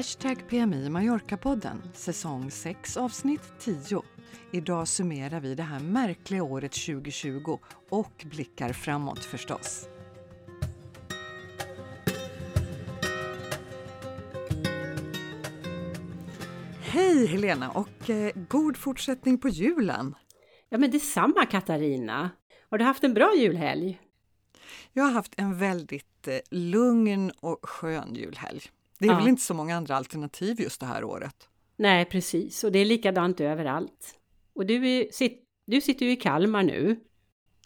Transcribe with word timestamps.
Hashtag 0.00 0.48
PMI 0.48 0.88
Mallorca-podden, 0.88 1.82
säsong 1.94 2.50
6 2.50 2.96
avsnitt 2.96 3.42
10. 3.58 4.02
Idag 4.52 4.88
summerar 4.88 5.40
vi 5.40 5.54
det 5.54 5.62
här 5.62 5.80
märkliga 5.80 6.42
året 6.42 6.72
2020 6.72 7.58
och 7.90 8.26
blickar 8.30 8.72
framåt 8.72 9.24
förstås. 9.24 9.88
Hej 16.80 17.26
Helena 17.26 17.70
och 17.70 18.10
eh, 18.10 18.32
god 18.48 18.76
fortsättning 18.76 19.38
på 19.38 19.48
julen! 19.48 20.14
Ja 20.68 20.78
men 20.78 20.90
detsamma 20.90 21.46
Katarina! 21.46 22.30
Har 22.70 22.78
du 22.78 22.84
haft 22.84 23.04
en 23.04 23.14
bra 23.14 23.34
julhelg? 23.36 24.00
Jag 24.92 25.04
har 25.04 25.12
haft 25.12 25.34
en 25.36 25.58
väldigt 25.58 26.28
eh, 26.28 26.38
lugn 26.50 27.32
och 27.40 27.58
skön 27.62 28.14
julhelg. 28.14 28.62
Det 29.00 29.06
är 29.06 29.10
Ja. 29.10 29.16
väl 29.18 29.28
inte 29.28 29.42
så 29.42 29.54
många 29.54 29.76
andra 29.76 29.96
alternativ 29.96 30.60
just 30.60 30.80
det 30.80 30.86
här 30.86 31.04
året. 31.04 31.48
Nej 31.76 32.04
precis, 32.04 32.64
och 32.64 32.72
det 32.72 32.78
är 32.78 32.84
likadant 32.84 33.40
överallt. 33.40 34.18
Och 34.52 34.66
du, 34.66 34.88
är, 34.88 35.12
sit, 35.12 35.44
du 35.66 35.80
sitter 35.80 36.06
ju 36.06 36.12
i 36.12 36.16
Kalmar 36.16 36.62
nu. 36.62 37.00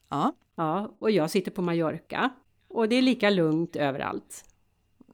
Ja, 0.09 0.33
Ja, 0.57 0.97
och 0.99 1.11
jag 1.11 1.31
sitter 1.31 1.51
på 1.51 1.63
Mallorca. 1.63 2.31
Och 2.69 2.89
det 2.89 2.97
är 2.97 3.03
lika 3.03 3.31
lugnt 3.31 3.77
överallt. 3.77 4.45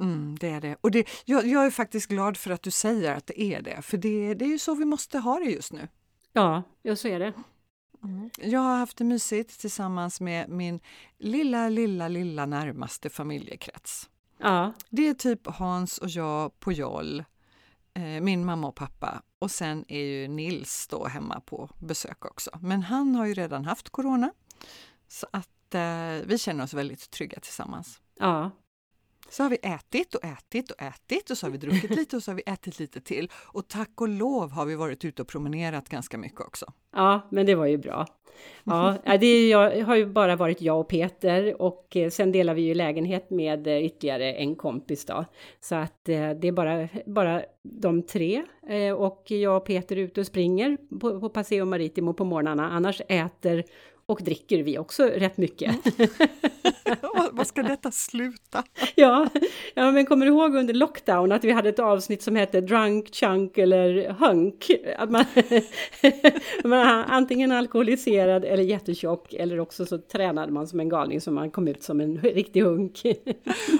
mm, 0.01 0.37
det 0.41 0.49
är 0.49 0.61
det. 0.61 0.77
Och 0.81 0.91
det, 0.91 1.09
jag, 1.25 1.47
jag 1.47 1.67
är 1.67 1.71
faktiskt 1.71 2.09
glad 2.09 2.37
för 2.37 2.51
att 2.51 2.63
du 2.63 2.71
säger 2.71 3.15
att 3.15 3.27
det 3.27 3.41
är 3.41 3.63
det, 3.63 3.83
för 3.83 3.97
det, 3.97 4.35
det 4.35 4.45
är 4.45 4.49
ju 4.49 4.59
så 4.59 4.75
vi 4.75 4.85
måste 4.85 5.19
ha 5.19 5.39
det 5.39 5.51
just 5.51 5.73
nu. 5.73 5.89
Ja, 6.33 6.63
ja 6.83 6.97
så 6.97 7.09
är 7.09 7.19
det. 7.19 7.33
Jag 8.39 8.61
har 8.61 8.77
haft 8.77 8.97
det 8.97 9.05
mysigt 9.05 9.61
tillsammans 9.61 10.21
med 10.21 10.49
min 10.49 10.81
lilla, 11.19 11.69
lilla, 11.69 12.09
lilla 12.09 12.47
närmaste 12.47 13.11
familjekrets. 13.11 14.09
Ja, 14.43 14.73
Det 14.91 15.09
är 15.09 15.15
typ 15.15 15.47
Hans 15.47 15.99
och 15.99 16.09
jag 16.09 16.61
på 16.61 16.73
Joll, 16.73 17.25
eh, 17.95 18.03
min 18.03 18.45
mamma 18.45 18.69
och 18.69 18.75
pappa 18.75 19.23
och 19.39 19.51
sen 19.51 19.85
är 19.89 20.01
ju 20.05 20.29
Nils 20.29 20.87
då 20.91 21.07
hemma 21.07 21.41
på 21.41 21.71
besök 21.79 22.25
också. 22.25 22.51
Men 22.63 22.83
han 22.83 23.15
har 23.15 23.27
ju 23.27 23.35
redan 23.35 23.65
haft 23.65 23.91
corona 23.91 24.33
så 25.09 25.27
att 25.33 25.75
eh, 25.75 26.27
vi 26.27 26.39
känner 26.39 26.65
oss 26.65 26.75
väldigt 26.75 27.11
trygga 27.11 27.41
tillsammans. 27.41 28.01
ja, 28.19 28.51
så 29.31 29.43
har 29.43 29.51
vi 29.51 29.59
ätit 29.63 30.15
och 30.15 30.25
ätit 30.25 30.71
och 30.71 30.83
ätit 30.83 31.31
och 31.31 31.39
så 31.39 31.47
har 31.47 31.51
vi 31.51 31.59
druckit 31.59 31.91
lite 31.91 32.17
och 32.17 32.23
så 32.23 32.31
har 32.31 32.37
vi 32.37 32.43
ätit 32.47 32.79
lite 32.79 33.01
till. 33.01 33.31
Och 33.35 33.69
tack 33.69 34.01
och 34.01 34.09
lov 34.09 34.51
har 34.51 34.67
vi 34.67 34.75
varit 34.77 35.05
ute 35.05 35.23
och 35.23 35.29
promenerat 35.29 35.89
ganska 35.89 36.19
mycket 36.19 36.41
också. 36.41 36.67
ja, 36.95 37.29
men 37.31 37.47
det 37.47 37.55
var 37.55 37.67
ju 37.67 37.79
bra. 37.79 38.07
Ja, 38.65 38.97
det 39.21 39.27
är, 39.27 39.51
jag 39.51 39.85
har 39.85 39.97
ju 39.97 40.07
bara 40.07 40.37
varit 40.37 40.63
jag 40.63 40.81
och 40.81 40.89
Peter 40.89 41.63
och 41.63 41.97
eh, 41.97 42.11
sen 42.11 42.33
delar 42.33 42.55
vi 42.55 42.63
ju 42.63 42.75
lägenhet 42.75 43.31
med 43.31 43.67
eh, 43.67 43.85
ytterligare 43.85 44.33
en 44.33 44.57
kompis 44.57 45.05
då. 45.05 45.25
Så 45.61 45.75
att 45.75 46.09
eh, 46.09 46.31
det 46.31 46.49
är 46.49 46.53
bara, 46.53 46.89
bara 47.07 47.43
de 47.63 48.03
tre 48.03 48.43
och 48.97 49.31
jag 49.31 49.57
och 49.57 49.65
Peter 49.65 49.97
är 49.97 50.01
ute 50.01 50.21
och 50.21 50.27
springer 50.27 50.77
på, 51.01 51.21
på 51.21 51.29
Paseo 51.29 51.65
Maritimo 51.65 52.15
på 52.15 52.25
morgnarna. 52.25 52.71
Annars 52.71 53.03
äter 53.09 53.65
och 54.11 54.23
dricker 54.23 54.63
vi 54.63 54.79
också 54.79 55.05
rätt 55.05 55.37
mycket. 55.37 55.77
Vad- 57.33 57.47
ska 57.47 57.63
detta 57.63 57.91
sluta? 57.91 58.65
ja, 58.95 59.29
ja, 59.75 59.91
men 59.91 60.07
kommer 60.07 60.27
du 60.27 60.33
ihåg 60.33 60.55
under 60.55 60.75
lockdown 60.75 61.33
att 61.33 61.45
vi 61.45 61.53
hade 61.53 61.69
ett 61.69 61.79
avsnitt 61.79 62.23
som 62.23 62.37
hette 62.37 62.61
Drunk, 62.61 63.15
Chunk 63.15 63.59
eller 63.59 64.13
Hunk? 64.13 64.71
Att 64.99 65.11
man, 65.11 65.25
man 66.65 67.05
antingen 67.09 67.53
alkoholiserad 67.53 68.45
eller 68.45 68.63
jättetjock 68.63 69.33
eller 69.33 69.61
också 69.61 69.87
så 69.87 69.99
tränade 69.99 70.53
man 70.53 70.69
som 70.69 70.81
en 70.81 70.89
galning 70.89 71.21
så 71.21 71.31
man 71.31 71.51
kom 71.51 71.69
ut 71.69 71.83
som 71.83 72.01
en 72.01 72.19
riktig 72.19 72.63
hunk. 72.63 73.03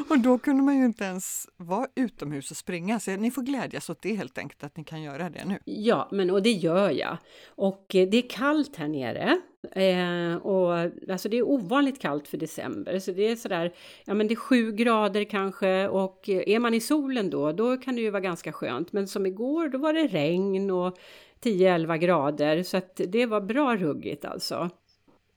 Och 0.09 0.19
då 0.19 0.39
kunde 0.39 0.63
man 0.63 0.79
ju 0.79 0.85
inte 0.85 1.05
ens 1.05 1.49
vara 1.57 1.87
utomhus 1.97 2.51
och 2.51 2.57
springa, 2.57 3.01
så 3.01 3.11
ni 3.11 3.31
får 3.31 3.43
glädjas 3.43 3.91
åt 3.91 4.03
det 4.03 4.15
helt 4.15 4.39
enkelt, 4.39 4.65
att 4.65 4.77
ni 4.77 4.85
kan 4.85 5.03
göra 5.03 5.31
det 5.31 5.45
nu. 5.45 5.59
ja, 5.65 6.09
men 6.13 6.31
och 6.31 6.43
det 6.43 6.53
gör 6.53 6.91
jag. 6.91 7.17
Och 7.49 7.95
eh, 7.95 8.09
det 8.09 8.17
är 8.17 8.29
kallt 8.29 8.77
här 8.77 8.89
nere. 8.89 9.41
Eh, 9.73 10.35
och 10.35 10.73
alltså 11.11 11.29
det 11.29 11.39
är 11.39 11.49
ovanligt 11.49 12.01
kallt 12.01 12.29
för 12.29 12.39
december, 12.39 12.99
så 12.99 13.13
det 13.13 13.29
är 13.29 13.37
sådär, 13.37 13.73
ja 14.05 14.15
men 14.15 14.29
det 14.29 14.35
är 14.35 14.37
sju 14.37 14.73
grader 14.73 15.25
kanske 15.25 15.89
och 15.89 16.29
eh, 16.29 16.43
är 16.47 16.59
man 16.59 16.75
i 16.75 16.81
solen 16.81 17.31
då, 17.31 17.53
då 17.53 17.77
kan 17.77 17.97
det 17.97 18.01
ju 18.01 18.11
vara 18.11 18.21
ganska 18.21 18.53
skönt. 18.53 18.93
Men 18.93 19.09
som 19.09 19.27
igår, 19.27 19.69
då 19.69 19.79
var 19.79 19.93
det 19.93 20.07
regn 20.07 20.71
och 20.71 20.99
10-11 21.43 21.97
grader, 21.97 22.63
så 22.63 22.77
att 22.77 23.01
det 23.09 23.27
var 23.27 23.41
bra 23.41 23.77
ruggigt 23.77 24.25
alltså. 24.25 24.71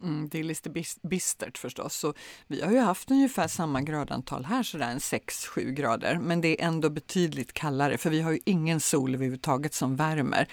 Mm, 0.04 0.30
det 0.30 0.40
är 0.40 0.44
lite 0.44 0.70
bistert 1.02 1.58
förstås. 1.58 1.96
Så 1.96 2.14
vi 2.48 2.62
har 2.62 2.72
ju 2.72 2.80
haft 2.80 3.12
ungefär 3.12 3.48
samma 3.48 3.82
gradantal 3.82 4.46
här, 4.46 4.64
sådär 4.64 4.92
en 4.92 5.00
6-7 5.00 5.72
grader, 5.72 6.20
men 6.22 6.42
det 6.42 6.62
är 6.62 6.68
ändå 6.68 6.90
betydligt 6.90 7.54
kallare 7.54 7.98
för 7.98 8.10
vi 8.10 8.22
har 8.22 8.32
ju 8.32 8.40
ingen 8.46 8.80
sol 8.80 9.14
överhuvudtaget 9.14 9.74
som 9.74 9.96
värmer. 9.96 10.48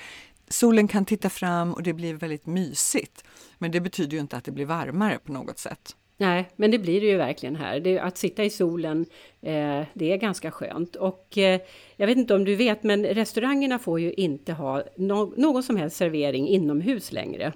Solen 0.48 0.88
kan 0.88 1.04
titta 1.04 1.30
fram 1.30 1.74
och 1.74 1.82
det 1.82 1.92
blir 1.92 2.14
väldigt 2.14 2.46
mysigt, 2.46 3.24
men 3.60 3.70
det 3.70 3.80
betyder 3.80 4.12
ju 4.12 4.20
inte 4.20 4.36
att 4.36 4.44
det 4.44 4.52
blir 4.52 4.66
varmare 4.66 5.18
på 5.18 5.32
något 5.32 5.58
sätt. 5.58 5.96
Nej, 6.16 6.50
men 6.56 6.70
det 6.70 6.78
blir 6.78 7.00
det 7.00 7.06
ju 7.06 7.16
verkligen 7.16 7.56
här. 7.56 7.80
Det, 7.80 7.98
att 7.98 8.18
sitta 8.18 8.44
i 8.44 8.50
solen, 8.50 9.06
eh, 9.40 9.82
det 9.94 10.12
är 10.12 10.16
ganska 10.16 10.50
skönt. 10.50 10.96
Och 10.96 11.38
eh, 11.38 11.60
jag 11.96 12.06
vet 12.06 12.18
inte 12.18 12.34
om 12.34 12.44
du 12.44 12.56
vet, 12.56 12.82
men 12.82 13.04
restaurangerna 13.06 13.78
får 13.78 14.00
ju 14.00 14.12
inte 14.12 14.52
ha 14.52 14.82
no 14.96 15.34
någon 15.36 15.62
som 15.62 15.76
helst 15.76 15.96
servering 15.96 16.48
inomhus 16.48 17.12
längre. 17.12 17.52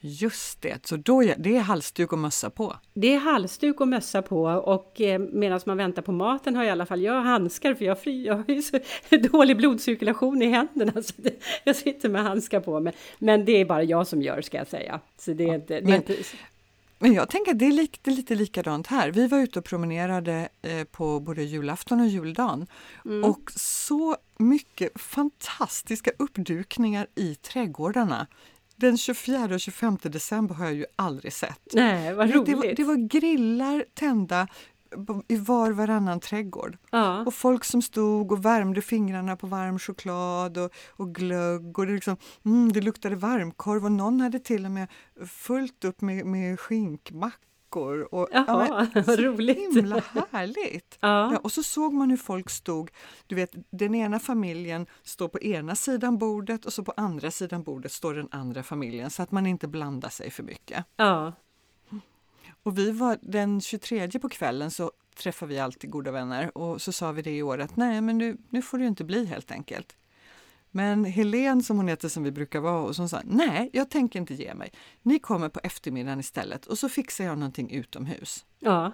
Just 0.00 0.62
det, 0.62 0.86
så 0.86 0.96
då 0.96 1.22
det 1.38 1.56
är 1.56 1.60
halsduk 1.60 2.12
och 2.12 2.18
mössa 2.18 2.50
på. 2.50 2.76
Det 2.94 3.14
är 3.14 3.18
halsduk 3.18 3.80
och 3.80 3.88
mössa 3.88 4.22
på 4.22 4.42
och 4.44 5.00
eh, 5.00 5.18
medan 5.18 5.60
man 5.66 5.76
väntar 5.76 6.02
på 6.02 6.12
maten 6.12 6.56
har 6.56 6.64
i 6.64 6.70
alla 6.70 6.86
fall 6.86 7.02
jag 7.02 7.22
handskar 7.22 7.74
för 7.74 7.84
jag, 7.84 8.02
fri, 8.02 8.26
jag 8.26 8.34
har 8.34 8.44
ju 8.48 8.62
så 8.62 8.78
dålig 9.32 9.56
blodcirkulation 9.56 10.42
i 10.42 10.46
händerna 10.46 10.92
så 11.02 11.12
det, 11.16 11.42
jag 11.64 11.76
sitter 11.76 12.08
med 12.08 12.22
handskar 12.22 12.60
på 12.60 12.80
mig. 12.80 12.92
Men 13.18 13.44
det 13.44 13.52
är 13.52 13.64
bara 13.64 13.82
jag 13.82 14.06
som 14.06 14.22
gör 14.22 14.42
ska 14.42 14.56
jag 14.56 14.66
säga. 14.68 15.00
Så 15.18 15.32
det 15.32 15.44
är 15.44 15.54
inte... 15.54 15.74
Det 15.74 15.78
är 15.78 15.82
men- 15.82 15.94
inte 15.94 16.16
Men 16.98 17.12
jag 17.12 17.28
tänker 17.28 17.52
att 17.52 17.58
det 17.58 17.66
är 17.66 17.72
lite, 17.72 18.10
lite 18.10 18.34
likadant 18.34 18.86
här. 18.86 19.10
Vi 19.10 19.26
var 19.26 19.38
ute 19.38 19.58
och 19.58 19.64
promenerade 19.64 20.48
eh, 20.62 20.84
på 20.84 21.20
både 21.20 21.42
julafton 21.42 22.00
och 22.00 22.06
juldagen 22.06 22.66
och 23.24 23.52
så 23.56 24.16
mycket 24.38 25.00
fantastiska 25.00 26.10
uppdukningar 26.18 27.06
i 27.14 27.34
trädgårdarna. 27.34 28.26
Den 28.76 28.98
24 28.98 29.54
och 29.54 29.60
25 29.60 29.98
december 30.02 30.54
har 30.54 30.64
jag 30.64 30.74
ju 30.74 30.86
aldrig 30.96 31.32
sett. 31.32 31.60
nej, 31.72 32.14
vad 32.14 32.30
roligt! 32.30 32.46
det, 32.46 32.54
var, 32.54 32.74
det 32.76 32.84
var 32.84 33.08
grillar 33.08 33.84
tända 33.94 34.48
i 35.28 35.36
var 35.36 35.70
varannan 35.70 36.20
trädgård. 36.20 36.78
ja. 36.90 37.24
Och 37.26 37.34
folk 37.34 37.64
som 37.64 37.82
stod 37.82 38.32
och 38.32 38.44
värmde 38.44 38.82
fingrarna 38.82 39.36
på 39.36 39.46
varm 39.46 39.78
choklad 39.78 40.58
och, 40.58 40.70
och 40.88 41.14
glögg 41.14 41.78
och 41.78 41.86
det, 41.86 41.92
liksom, 41.92 42.16
mm, 42.44 42.72
det 42.72 42.80
luktade 42.80 43.16
varmkorv 43.16 43.84
och 43.84 43.92
någon 43.92 44.20
hade 44.20 44.38
till 44.38 44.64
och 44.64 44.70
med 44.70 44.88
fullt 45.26 45.84
upp 45.84 46.00
med, 46.00 46.26
med 46.26 46.60
skinkmackor. 47.76 48.14
Och, 48.14 48.28
Jaha, 48.32 48.86
vad 48.94 49.04
så 49.04 49.16
roligt. 49.16 49.76
himla 49.76 50.02
härligt! 50.30 50.98
Ja. 51.06 51.32
Ja, 51.32 51.38
och 51.38 51.52
så 51.52 51.62
såg 51.62 51.92
man 51.92 52.10
hur 52.10 52.16
folk 52.16 52.50
stod, 52.50 52.90
du 53.26 53.34
vet 53.34 53.50
den 53.70 53.94
ena 53.94 54.18
familjen 54.18 54.86
står 55.02 55.28
på 55.28 55.40
ena 55.40 55.74
sidan 55.74 56.18
bordet 56.18 56.64
och 56.66 56.72
så 56.72 56.84
på 56.84 56.92
andra 56.96 57.30
sidan 57.30 57.62
bordet 57.62 57.92
står 57.92 58.14
den 58.14 58.28
andra 58.30 58.62
familjen 58.62 59.10
så 59.10 59.22
att 59.22 59.32
man 59.32 59.46
inte 59.46 59.68
blandar 59.68 60.08
sig 60.08 60.30
för 60.30 60.42
mycket. 60.42 60.84
ja. 60.96 61.32
Och 62.62 62.78
vi 62.78 62.90
var 62.90 63.18
den 63.22 63.60
23 63.60 64.08
på 64.08 64.28
kvällen 64.28 64.70
så 64.70 64.92
träffar 65.16 65.46
vi 65.46 65.58
alltid 65.58 65.90
goda 65.90 66.10
vänner 66.10 66.58
och 66.58 66.82
så 66.82 66.92
sa 66.92 67.12
vi 67.12 67.22
det 67.22 67.36
i 67.36 67.42
år 67.42 67.58
att 67.58 67.76
nej 67.76 68.00
men 68.00 68.18
nu, 68.18 68.36
nu 68.50 68.62
får 68.62 68.78
det 68.78 68.86
inte 68.86 69.04
bli 69.04 69.26
helt 69.26 69.50
enkelt. 69.50 69.96
Men 70.76 71.04
Helen 71.04 71.62
som 71.62 71.76
hon 71.76 71.88
heter 71.88 72.08
som 72.08 72.22
vi 72.22 72.32
brukar 72.32 72.60
vara 72.60 72.80
och 72.82 72.96
som 72.96 73.08
sa 73.08 73.20
nej 73.24 73.70
jag 73.72 73.90
tänker 73.90 74.18
inte 74.18 74.34
ge 74.34 74.54
mig. 74.54 74.72
Ni 75.02 75.18
kommer 75.18 75.48
på 75.48 75.60
eftermiddagen 75.62 76.20
istället 76.20 76.66
och 76.66 76.78
så 76.78 76.88
fixar 76.88 77.24
jag 77.24 77.38
någonting 77.38 77.70
utomhus. 77.70 78.44
ja. 78.58 78.92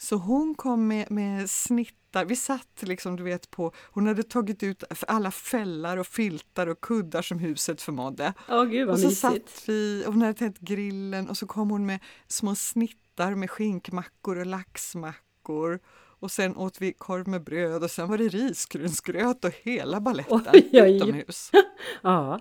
Så 0.00 0.16
hon 0.16 0.54
kom 0.54 0.88
med, 0.88 1.10
med 1.10 1.50
snittar, 1.50 2.24
vi 2.24 2.36
satt 2.36 2.82
liksom 2.82 3.16
du 3.16 3.22
vet 3.22 3.50
på, 3.50 3.72
hon 3.92 4.06
hade 4.06 4.22
tagit 4.22 4.62
ut 4.62 4.84
alla 5.08 5.30
fällar 5.30 5.96
och 5.96 6.06
filtar 6.06 6.66
och 6.66 6.80
kuddar 6.80 7.22
som 7.22 7.38
huset 7.38 7.82
förmådde. 7.82 8.34
Åh 8.48 8.64
gud 8.64 8.86
vad 8.86 8.94
Och 8.94 9.00
så 9.00 9.06
mysigt. 9.06 9.48
satt 9.48 9.68
vi, 9.68 10.04
och 10.06 10.12
hon 10.12 10.22
hade 10.22 10.34
tänt 10.34 10.58
grillen 10.58 11.28
och 11.28 11.36
så 11.36 11.46
kom 11.46 11.70
hon 11.70 11.86
med 11.86 12.00
små 12.28 12.54
snittar 12.54 13.34
med 13.34 13.50
skinkmackor 13.50 14.38
och 14.38 14.46
laxmackor. 14.46 15.80
Och 16.20 16.30
sen 16.30 16.56
åt 16.56 16.80
vi 16.80 16.92
korv 16.92 17.28
med 17.28 17.44
bröd 17.44 17.82
och 17.82 17.90
sen 17.90 18.08
var 18.08 18.18
det 18.18 18.28
risgrynsgröt 18.28 19.44
och 19.44 19.54
hela 19.62 20.00
baletten 20.00 20.40
Oj, 20.52 20.70
oj. 20.72 20.96
utomhus. 20.96 21.50
Ja. 22.02 22.40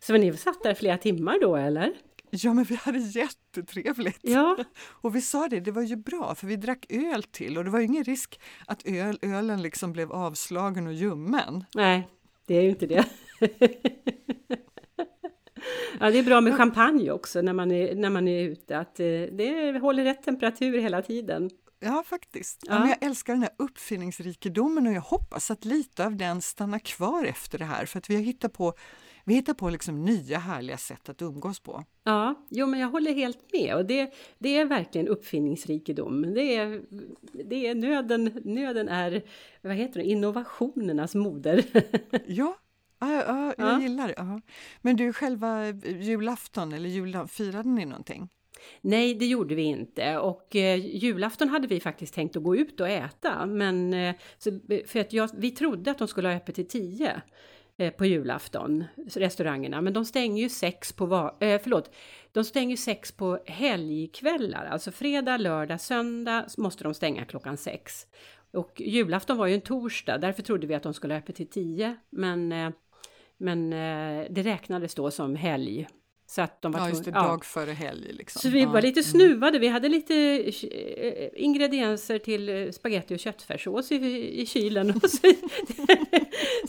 Så 0.00 0.12
ni 0.12 0.36
satt 0.36 0.62
där 0.62 0.74
flera 0.74 0.98
timmar 0.98 1.38
då 1.40 1.56
eller? 1.56 1.92
Ja 2.30 2.54
men 2.54 2.64
vi 2.64 2.74
hade 2.74 2.98
jättetrevligt. 2.98 4.18
Ja. 4.22 4.56
Och 5.00 5.16
vi 5.16 5.20
sa 5.20 5.48
det, 5.48 5.60
det 5.60 5.70
var 5.70 5.82
ju 5.82 5.96
bra 5.96 6.34
för 6.34 6.46
vi 6.46 6.56
drack 6.56 6.86
öl 6.88 7.22
till 7.22 7.58
och 7.58 7.64
det 7.64 7.70
var 7.70 7.80
ingen 7.80 8.04
risk 8.04 8.40
att 8.66 8.86
öl, 8.86 9.18
ölen 9.22 9.62
liksom 9.62 9.92
blev 9.92 10.12
avslagen 10.12 10.86
och 10.86 10.92
ljummen. 10.92 11.64
Nej, 11.74 12.08
det 12.46 12.54
är 12.54 12.62
ju 12.62 12.68
inte 12.68 12.86
det. 12.86 13.04
ja, 16.00 16.10
det 16.10 16.18
är 16.18 16.22
bra 16.22 16.40
med 16.40 16.56
champagne 16.56 17.10
också 17.10 17.42
när 17.42 17.52
man 17.52 17.70
är, 17.70 17.94
när 17.94 18.10
man 18.10 18.28
är 18.28 18.42
ute, 18.42 18.78
att 18.78 19.00
eh, 19.00 19.06
det 19.06 19.78
håller 19.82 20.04
rätt 20.04 20.22
temperatur 20.22 20.78
hela 20.78 21.02
tiden. 21.02 21.50
Ja, 21.80 22.02
faktiskt. 22.06 22.64
Ja. 22.66 22.78
men 22.78 22.88
jag 22.88 23.02
älskar 23.02 23.32
den 23.32 23.42
här 23.42 23.52
uppfinningsrikedomen 23.56 24.86
och 24.86 24.92
jag 24.92 25.00
hoppas 25.00 25.50
att 25.50 25.64
lite 25.64 26.06
av 26.06 26.16
den 26.16 26.42
stannar 26.42 26.78
kvar 26.78 27.24
efter 27.24 27.58
det 27.58 27.64
här 27.64 27.86
för 27.86 27.98
att 27.98 28.10
vi 28.10 28.14
har 28.14 28.22
hittat 28.22 28.52
på 28.52 28.74
vi 29.28 29.34
hittar 29.34 29.54
på 29.54 29.70
liksom 29.70 30.04
nya 30.04 30.38
härliga 30.38 30.76
sätt 30.76 31.08
att 31.08 31.22
umgås 31.22 31.60
på. 31.60 31.84
Ja, 32.04 32.46
jo 32.50 32.66
men 32.66 32.80
jag 32.80 32.88
håller 32.88 33.14
helt 33.14 33.52
med 33.52 33.74
och 33.74 33.84
det, 33.86 34.14
det 34.38 34.56
är 34.56 34.64
verkligen 34.64 35.08
uppfinningsrikedom. 35.08 36.34
Det 36.34 36.56
är, 36.56 36.82
det 37.44 37.66
är 37.66 37.74
nöden, 37.74 38.40
nöden 38.44 38.88
är, 38.88 39.22
vad 39.62 39.74
heter 39.74 40.00
det, 40.00 40.06
innovationernas 40.06 41.14
moder. 41.14 41.64
ja, 42.26 42.56
ja, 42.98 43.24
ja, 43.26 43.54
jag 43.58 43.72
ja. 43.72 43.80
gillar 43.80 44.08
det. 44.08 44.14
Ja. 44.16 44.40
Men 44.82 44.96
du, 44.96 45.12
själva 45.12 45.66
julafton 45.82 46.72
eller 46.72 46.88
julen, 46.88 47.28
firade 47.28 47.68
ni 47.68 47.84
någonting? 47.84 48.28
Nej, 48.80 49.14
det 49.14 49.26
gjorde 49.26 49.54
vi 49.54 49.62
inte. 49.62 50.18
Och 50.18 50.56
eh, 50.56 50.96
julafton 50.96 51.48
hade 51.48 51.66
vi 51.66 51.80
faktiskt 51.80 52.14
tänkt 52.14 52.36
att 52.36 52.42
gå 52.42 52.56
ut 52.56 52.80
och 52.80 52.88
äta, 52.88 53.46
men 53.46 53.94
eh, 53.94 54.14
så, 54.38 54.50
eh, 54.50 54.84
för 54.86 55.00
att 55.00 55.12
jag, 55.12 55.30
vi 55.36 55.50
trodde 55.50 55.90
att 55.90 55.98
de 55.98 56.08
skulle 56.08 56.28
ha 56.28 56.36
öppet 56.36 56.54
till 56.54 56.68
tio 56.68 57.20
eh, 57.76 57.92
på 57.92 58.06
julafton, 58.06 58.84
restaurangerna, 59.14 59.80
men 59.80 59.92
de 59.92 60.04
stänger 60.04 60.42
ju 60.42 60.48
sex 60.48 60.92
på, 60.92 61.06
va, 61.06 61.36
eh, 61.40 61.60
förlåt, 61.62 61.94
de 62.32 62.44
stänger 62.44 62.76
sex 62.76 63.12
på 63.12 63.38
helgkvällar, 63.46 64.66
alltså 64.66 64.90
fredag, 64.90 65.36
lördag, 65.36 65.80
söndag 65.80 66.46
måste 66.58 66.84
de 66.84 66.94
stänga 66.94 67.24
klockan 67.24 67.56
sex. 67.56 68.06
Och 68.52 68.80
julafton 68.80 69.36
var 69.36 69.46
ju 69.46 69.54
en 69.54 69.60
torsdag, 69.60 70.18
därför 70.18 70.42
trodde 70.42 70.66
vi 70.66 70.74
att 70.74 70.82
de 70.82 70.94
skulle 70.94 71.14
ha 71.14 71.18
öppet 71.18 71.36
till 71.36 71.50
tio, 71.50 71.96
men, 72.10 72.52
eh, 72.52 72.70
men 73.36 73.72
eh, 73.72 74.26
det 74.30 74.42
räknades 74.42 74.94
då 74.94 75.10
som 75.10 75.36
helg 75.36 75.86
så 76.30 76.42
att 76.42 76.62
de 76.62 76.72
var 76.72 76.80
ja, 76.80 76.88
just 76.88 77.04
det, 77.04 77.10
dag 77.10 77.44
före 77.44 77.72
helg. 77.72 78.12
Liksom. 78.12 78.40
Så 78.40 78.48
vi 78.48 78.60
ja. 78.60 78.68
var 78.68 78.82
lite 78.82 79.00
mm. 79.00 79.10
snuvade. 79.10 79.58
Vi 79.58 79.68
hade 79.68 79.88
lite 79.88 80.14
eh, 80.14 81.28
ingredienser 81.44 82.18
till 82.18 82.48
eh, 82.48 82.70
spaghetti 82.70 83.14
och 83.14 83.18
köttfärssås 83.18 83.92
i, 83.92 83.96
i 84.42 84.46
kylen. 84.46 85.00
Så, 85.00 85.32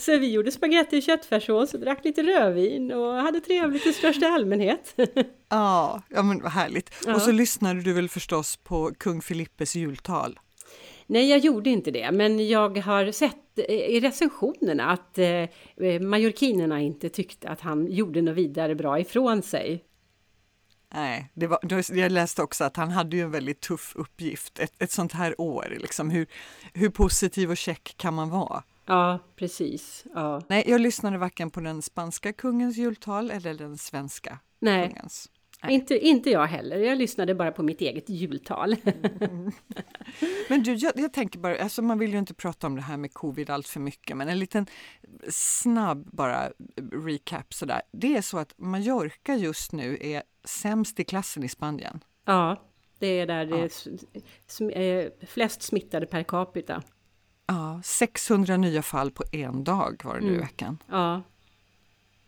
så 0.00 0.18
vi 0.18 0.32
gjorde 0.32 0.52
spaghetti 0.52 0.98
och 0.98 1.02
köttfärssås 1.02 1.74
och 1.74 1.80
drack 1.80 2.04
lite 2.04 2.22
rödvin 2.22 2.92
och 2.92 3.14
hade 3.14 3.40
trevligt 3.40 3.86
i 3.86 3.92
största 3.92 4.26
allmänhet. 4.26 4.94
ja, 5.48 6.02
ja 6.08 6.22
men 6.22 6.42
vad 6.42 6.52
härligt. 6.52 6.90
Ja. 7.06 7.14
Och 7.14 7.22
så 7.22 7.32
lyssnade 7.32 7.80
du 7.80 7.92
väl 7.92 8.08
förstås 8.08 8.56
på 8.56 8.92
kung 8.98 9.22
Filippes 9.22 9.76
jultal? 9.76 10.38
Nej, 11.06 11.30
jag 11.30 11.38
gjorde 11.38 11.70
inte 11.70 11.90
det, 11.90 12.12
men 12.12 12.48
jag 12.48 12.78
har 12.78 13.12
sett 13.12 13.49
i 13.68 14.00
recensionerna 14.00 14.90
att 14.90 15.18
eh, 15.18 15.26
eh, 15.26 16.00
majorkinerna 16.00 16.80
inte 16.80 17.08
tyckte 17.08 17.48
att 17.48 17.60
han 17.60 17.92
gjorde 17.92 18.22
något 18.22 18.36
vidare 18.36 18.74
bra 18.74 19.00
ifrån 19.00 19.42
sig. 19.42 19.84
Nej, 20.94 21.30
det 21.34 21.46
var, 21.46 21.58
jag 21.94 22.12
läste 22.12 22.42
också 22.42 22.64
att 22.64 22.76
han 22.76 22.90
hade 22.90 23.16
ju 23.16 23.22
en 23.22 23.30
väldigt 23.30 23.60
tuff 23.60 23.92
uppgift 23.96 24.58
ett, 24.58 24.82
ett 24.82 24.90
sånt 24.90 25.12
här 25.12 25.40
år. 25.40 25.76
Liksom. 25.80 26.10
Hur, 26.10 26.26
hur 26.74 26.90
positiv 26.90 27.50
och 27.50 27.56
check 27.56 27.94
kan 27.96 28.14
man 28.14 28.30
vara? 28.30 28.62
Ja, 28.86 29.18
precis. 29.36 30.04
Ja. 30.14 30.42
Nej, 30.48 30.64
jag 30.66 30.80
lyssnade 30.80 31.18
varken 31.18 31.50
på 31.50 31.60
den 31.60 31.82
spanska 31.82 32.32
kungens 32.32 32.76
jultal 32.76 33.30
eller 33.30 33.54
den 33.54 33.78
svenska 33.78 34.38
Nej. 34.58 34.88
kungens. 34.88 35.30
Inte, 35.68 35.98
inte 35.98 36.30
jag 36.30 36.46
heller, 36.46 36.78
jag 36.78 36.98
lyssnade 36.98 37.34
bara 37.34 37.52
på 37.52 37.62
mitt 37.62 37.80
eget 37.80 38.08
jultal. 38.08 38.76
Mm. 39.20 39.52
Men 40.48 40.62
du, 40.62 40.74
jag, 40.74 40.92
jag, 40.96 41.12
tänker 41.12 41.38
bara, 41.38 41.62
alltså 41.62 41.82
man 41.82 41.98
vill 41.98 42.12
ju 42.12 42.18
inte 42.18 42.34
prata 42.34 42.66
om 42.66 42.76
det 42.76 42.82
här 42.82 42.96
med 42.96 43.14
covid 43.14 43.50
allt 43.50 43.68
för 43.68 43.80
mycket, 43.80 44.16
men 44.16 44.28
en 44.28 44.38
liten 44.38 44.66
snabb 45.28 46.08
bara 46.12 46.50
recap 46.92 47.54
sådär. 47.54 47.82
Det 47.92 48.16
är 48.16 48.22
så 48.22 48.38
att 48.38 48.54
Mallorca 48.58 49.34
just 49.34 49.72
nu 49.72 49.98
är 50.00 50.22
sämst 50.44 51.00
i 51.00 51.04
klassen 51.04 51.44
i 51.44 51.48
Spanien. 51.48 52.00
Ja, 52.24 52.62
det 52.98 53.06
är 53.06 53.26
där 53.26 53.46
det 53.46 53.58
är 53.58 53.68
sm 54.46 54.70
eh, 54.70 55.26
flest 55.26 55.62
smittade 55.62 56.06
per 56.06 56.22
capita. 56.22 56.82
Ja, 57.46 57.80
600 57.84 58.56
nya 58.56 58.82
fall 58.82 59.10
på 59.10 59.24
en 59.32 59.64
dag 59.64 60.02
var 60.04 60.14
det 60.14 60.20
nu 60.20 60.28
mm. 60.28 60.40
i 60.40 60.42
veckan. 60.42 60.78
Ja, 60.88 61.22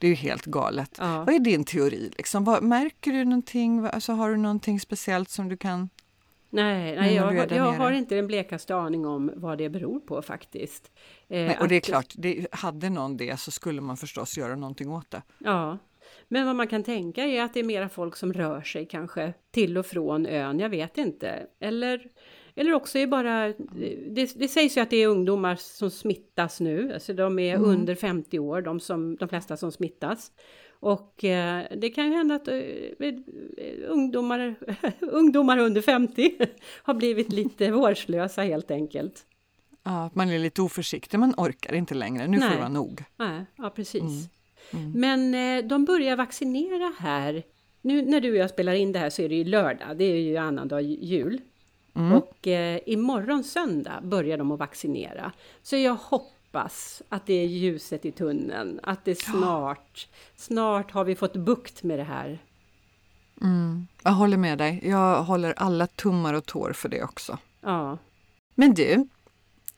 det 0.03 0.07
är 0.07 0.11
ju 0.11 0.15
helt 0.15 0.45
galet. 0.47 0.97
Ja. 0.99 1.25
Vad 1.27 1.35
är 1.35 1.39
din 1.39 1.65
teori? 1.65 2.11
Liksom? 2.17 2.45
Vad, 2.45 2.63
märker 2.63 3.13
du 3.13 3.25
någonting? 3.25 3.87
Alltså, 3.87 4.13
har 4.13 4.31
du 4.31 4.37
någonting 4.37 4.81
speciellt 4.81 5.31
som 5.31 5.49
du 5.49 5.57
kan... 5.57 5.89
Nej, 6.51 6.97
nej 6.97 7.15
jag, 7.15 7.53
jag 7.53 7.73
har 7.73 7.93
inte 7.93 8.15
den 8.15 8.27
blekaste 8.27 8.77
aning 8.77 9.07
om 9.07 9.31
vad 9.35 9.59
det 9.59 9.69
beror 9.69 10.01
på 10.01 10.23
faktiskt. 10.23 10.91
Eh, 11.29 11.47
nej, 11.47 11.59
och 11.61 11.69
det 11.69 11.75
är 11.75 11.81
klart, 11.81 12.15
det, 12.17 12.47
hade 12.53 12.91
någon 12.91 13.17
det 13.17 13.41
så 13.41 13.51
skulle 13.51 13.81
man 13.81 13.97
förstås 13.97 14.39
göra 14.39 14.57
någonting 14.57 14.91
åt 14.91 15.11
det. 15.11 15.23
Ja, 15.39 15.79
men 16.29 16.47
vad 16.47 16.57
man 16.57 16.69
kan 16.69 16.83
tänka 16.83 17.25
är 17.25 17.43
att 17.43 17.55
det 17.55 17.61
är 17.61 17.65
mera 17.65 17.89
folk 17.89 18.17
som 18.17 18.33
rör 18.33 18.63
sig 18.63 18.87
kanske 18.87 19.35
till 19.51 19.79
och 19.79 19.87
från 19.87 20.27
ön, 20.27 20.59
jag 20.59 20.69
vet 20.69 20.99
inte. 20.99 21.47
Eller 21.61 22.07
eller 22.55 22.73
också 22.73 22.99
är 22.99 23.07
bara, 23.07 23.49
det, 24.07 24.39
det 24.39 24.49
sägs 24.49 24.77
ju 24.77 24.81
att 24.81 24.91
det 24.91 24.97
är 24.97 25.09
ungdomar 25.09 25.57
som 25.57 25.91
smittas 25.91 26.61
nu, 26.61 26.93
alltså 26.95 27.13
de 27.13 27.39
är 27.39 27.55
mm. 27.55 27.71
under 27.71 27.95
50 27.95 28.39
år, 28.39 28.63
de, 28.63 28.81
som, 28.81 29.17
de 29.17 29.29
flesta 29.29 29.57
som 29.57 29.73
smittas. 29.73 30.33
Och 30.83 31.25
eh, 31.25 31.65
det 31.77 31.91
kan 31.91 32.07
ju 32.07 32.13
hända 32.13 32.35
att 32.35 32.49
eh, 32.49 32.55
ungdomar, 33.89 34.55
ungdomar 35.01 35.59
under 35.59 35.83
50 35.83 36.37
har 36.83 36.95
blivit 36.95 37.33
lite 37.33 37.71
vårdslösa 37.73 38.43
helt 38.43 38.71
enkelt. 38.71 39.27
Ja, 39.83 40.11
man 40.15 40.31
är 40.31 40.39
lite 40.39 40.63
oförsiktig, 40.63 41.19
man 41.19 41.35
orkar 41.37 41.75
inte 41.75 41.95
längre, 41.95 42.27
nu 42.27 42.39
Nej. 42.39 42.49
får 42.49 42.55
det 42.55 42.61
vara 42.61 42.73
nog. 42.73 43.05
Nej, 43.17 43.45
ja, 43.57 43.71
precis. 43.71 44.03
Mm. 44.03 44.93
Mm. 44.93 45.01
Men 45.01 45.59
eh, 45.59 45.69
de 45.69 45.85
börjar 45.85 46.17
vaccinera 46.17 46.93
här. 46.99 47.43
Nu 47.83 48.03
när 48.03 48.21
du 48.21 48.31
och 48.31 48.37
jag 48.37 48.51
spelar 48.51 48.73
in 48.73 48.93
det 48.93 48.99
här 48.99 49.11
så 49.11 49.23
är 49.23 49.29
det 49.29 49.35
ju 49.35 49.45
lördag, 49.45 49.97
det 49.97 50.05
är 50.05 50.17
ju 50.17 50.37
annandag 50.37 50.81
jul. 50.81 51.41
Mm. 51.95 52.13
Och 52.13 52.47
eh, 52.47 52.81
imorgon 52.87 53.45
söndag 53.45 54.01
börjar 54.03 54.39
de 54.39 54.53
att 54.53 54.59
vaccinera. 54.59 55.33
Så 55.63 55.77
jag 55.77 55.95
hoppas 55.95 57.03
att 57.09 57.27
det 57.27 57.35
är 57.35 57.47
ljuset 57.47 58.05
i 58.05 58.13
tunneln, 58.13 58.81
att 58.83 59.05
det 59.05 59.15
snart, 59.15 60.09
ja. 60.11 60.19
snart 60.37 60.91
har 60.91 61.05
vi 61.05 61.15
fått 61.15 61.37
bukt 61.37 61.83
med 61.83 61.99
det 61.99 62.05
här. 62.05 62.39
Mm. 63.41 63.87
Jag 64.03 64.13
håller 64.13 64.37
med 64.37 64.59
dig. 64.59 64.81
Jag 64.83 65.23
håller 65.23 65.55
alla 65.57 65.87
tummar 65.87 66.35
och 66.35 66.47
tår 66.47 66.73
för 66.73 66.89
det 66.89 67.03
också. 67.03 67.39
Ja. 67.61 67.99
Men 68.55 68.75
du, 68.75 69.09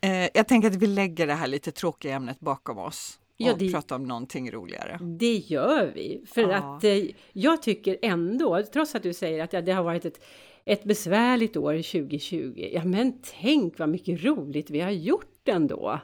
eh, 0.01 0.29
jag 0.35 0.49
tänker 0.49 0.69
att 0.69 0.77
vi 0.77 0.87
lägger 0.87 1.27
det 1.27 1.35
här 1.35 1.47
lite 1.47 1.73
tråkiga 1.73 2.15
ämnet 2.15 2.41
bakom 2.41 2.79
oss 2.79 3.19
och 3.41 3.47
ja, 3.47 3.55
det, 3.59 3.73
prata 3.73 3.95
om 3.95 4.05
någonting 4.05 4.51
roligare. 4.51 4.99
Det 5.03 5.37
gör 5.37 5.93
vi, 5.95 6.23
för 6.27 6.43
ja. 6.43 6.57
att 6.57 6.85
eh, 6.85 7.03
jag 7.33 7.63
tycker 7.63 7.99
ändå, 8.03 8.63
trots 8.73 8.95
att 8.95 9.03
du 9.03 9.13
säger 9.13 9.45
att 9.45 9.53
ja, 9.53 9.63
det 9.63 9.73
har 9.73 9.83
varit 9.83 10.05
ett 10.05 10.25
ett 10.65 10.85
besvärligt 10.85 11.57
år 11.57 11.73
2020. 11.73 12.69
Ja, 12.73 12.85
men 12.85 13.21
tänk 13.41 13.79
vad 13.79 13.89
mycket 13.89 14.25
roligt 14.25 14.71
vi 14.71 14.81
har 14.81 14.91
gjort 14.91 15.49
ändå. 15.49 16.01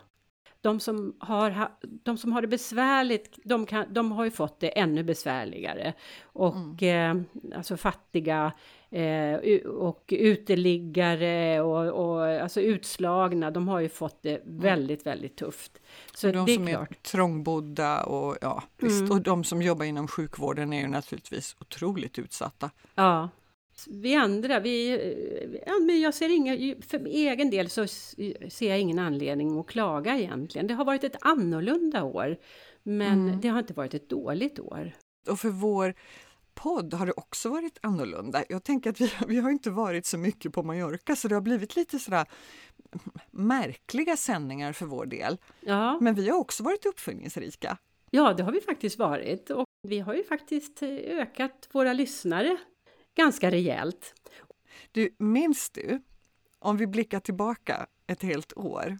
De 0.60 0.80
som 0.80 1.16
har, 1.20 1.68
de 1.82 2.18
som 2.18 2.32
har 2.32 2.42
det 2.42 2.48
besvärligt, 2.48 3.38
de, 3.44 3.66
kan, 3.66 3.94
de 3.94 4.12
har 4.12 4.24
ju 4.24 4.30
fått 4.30 4.60
det 4.60 4.78
ännu 4.78 5.02
besvärligare. 5.02 5.94
Och 6.22 6.82
mm. 6.82 7.26
eh, 7.50 7.56
alltså 7.56 7.76
fattiga 7.76 8.52
eh, 8.90 9.60
och 9.66 10.04
uteliggare 10.16 11.60
och, 11.60 12.10
och 12.10 12.26
alltså 12.26 12.60
utslagna, 12.60 13.50
de 13.50 13.68
har 13.68 13.80
ju 13.80 13.88
fått 13.88 14.22
det 14.22 14.36
mm. 14.36 14.60
väldigt, 14.60 15.06
väldigt 15.06 15.36
tufft. 15.36 15.80
Så 16.14 16.28
och 16.28 16.34
de 16.34 16.46
det 16.46 16.52
är 16.52 16.56
som 16.56 16.66
klart. 16.66 16.90
är 16.90 16.94
trångbodda 16.94 18.04
och 18.04 18.36
ja, 18.40 18.62
visst, 18.78 19.00
mm. 19.00 19.12
och 19.12 19.22
de 19.22 19.44
som 19.44 19.62
jobbar 19.62 19.84
inom 19.84 20.08
sjukvården 20.08 20.72
är 20.72 20.80
ju 20.80 20.88
naturligtvis 20.88 21.56
otroligt 21.60 22.18
utsatta. 22.18 22.70
Ja, 22.94 23.28
vi 23.86 24.14
andra, 24.14 24.60
vi, 24.60 25.62
ja, 25.66 25.72
men 25.78 26.00
jag 26.00 26.14
ser 26.14 26.28
inga, 26.28 26.74
för 26.82 27.06
egen 27.06 27.50
del 27.50 27.70
så 27.70 27.86
ser 28.48 28.68
jag 28.68 28.80
ingen 28.80 28.98
anledning 28.98 29.58
att 29.58 29.66
klaga 29.66 30.18
egentligen. 30.18 30.66
Det 30.66 30.74
har 30.74 30.84
varit 30.84 31.04
ett 31.04 31.16
annorlunda 31.20 32.04
år, 32.04 32.36
men 32.82 33.28
mm. 33.28 33.40
det 33.40 33.48
har 33.48 33.58
inte 33.58 33.74
varit 33.74 33.94
ett 33.94 34.08
dåligt 34.08 34.58
år. 34.58 34.92
Och 35.28 35.38
för 35.38 35.48
vår 35.48 35.94
podd 36.62 36.94
har 36.94 37.06
det 37.06 37.12
också 37.12 37.48
varit 37.48 37.78
annorlunda. 37.82 38.44
Jag 38.48 38.64
tänker 38.64 38.90
att 38.90 39.00
vi, 39.00 39.12
vi 39.26 39.40
har 39.40 39.50
inte 39.50 39.70
varit 39.70 40.06
så 40.06 40.18
mycket 40.18 40.52
på 40.52 40.62
Mallorca 40.62 41.16
så 41.16 41.28
det 41.28 41.34
har 41.34 41.42
blivit 41.42 41.76
lite 41.76 41.98
sådär 41.98 42.26
märkliga 43.30 44.16
sändningar 44.16 44.72
för 44.72 44.86
vår 44.86 45.06
del. 45.06 45.38
Ja. 45.60 45.98
Men 46.00 46.14
vi 46.14 46.28
har 46.28 46.38
också 46.38 46.62
varit 46.62 46.86
uppfinningsrika. 46.86 47.78
Ja, 48.10 48.34
det 48.34 48.42
har 48.42 48.52
vi 48.52 48.60
faktiskt 48.60 48.98
varit 48.98 49.50
och 49.50 49.64
vi 49.82 49.98
har 49.98 50.14
ju 50.14 50.24
faktiskt 50.24 50.82
ökat 50.82 51.68
våra 51.72 51.92
lyssnare 51.92 52.56
ganska 53.14 53.50
rejält. 53.50 54.14
Du, 54.92 55.14
minns 55.18 55.70
du, 55.70 56.02
om 56.58 56.76
vi 56.76 56.86
blickar 56.86 57.20
tillbaka 57.20 57.86
ett 58.06 58.22
helt 58.22 58.56
år, 58.56 58.98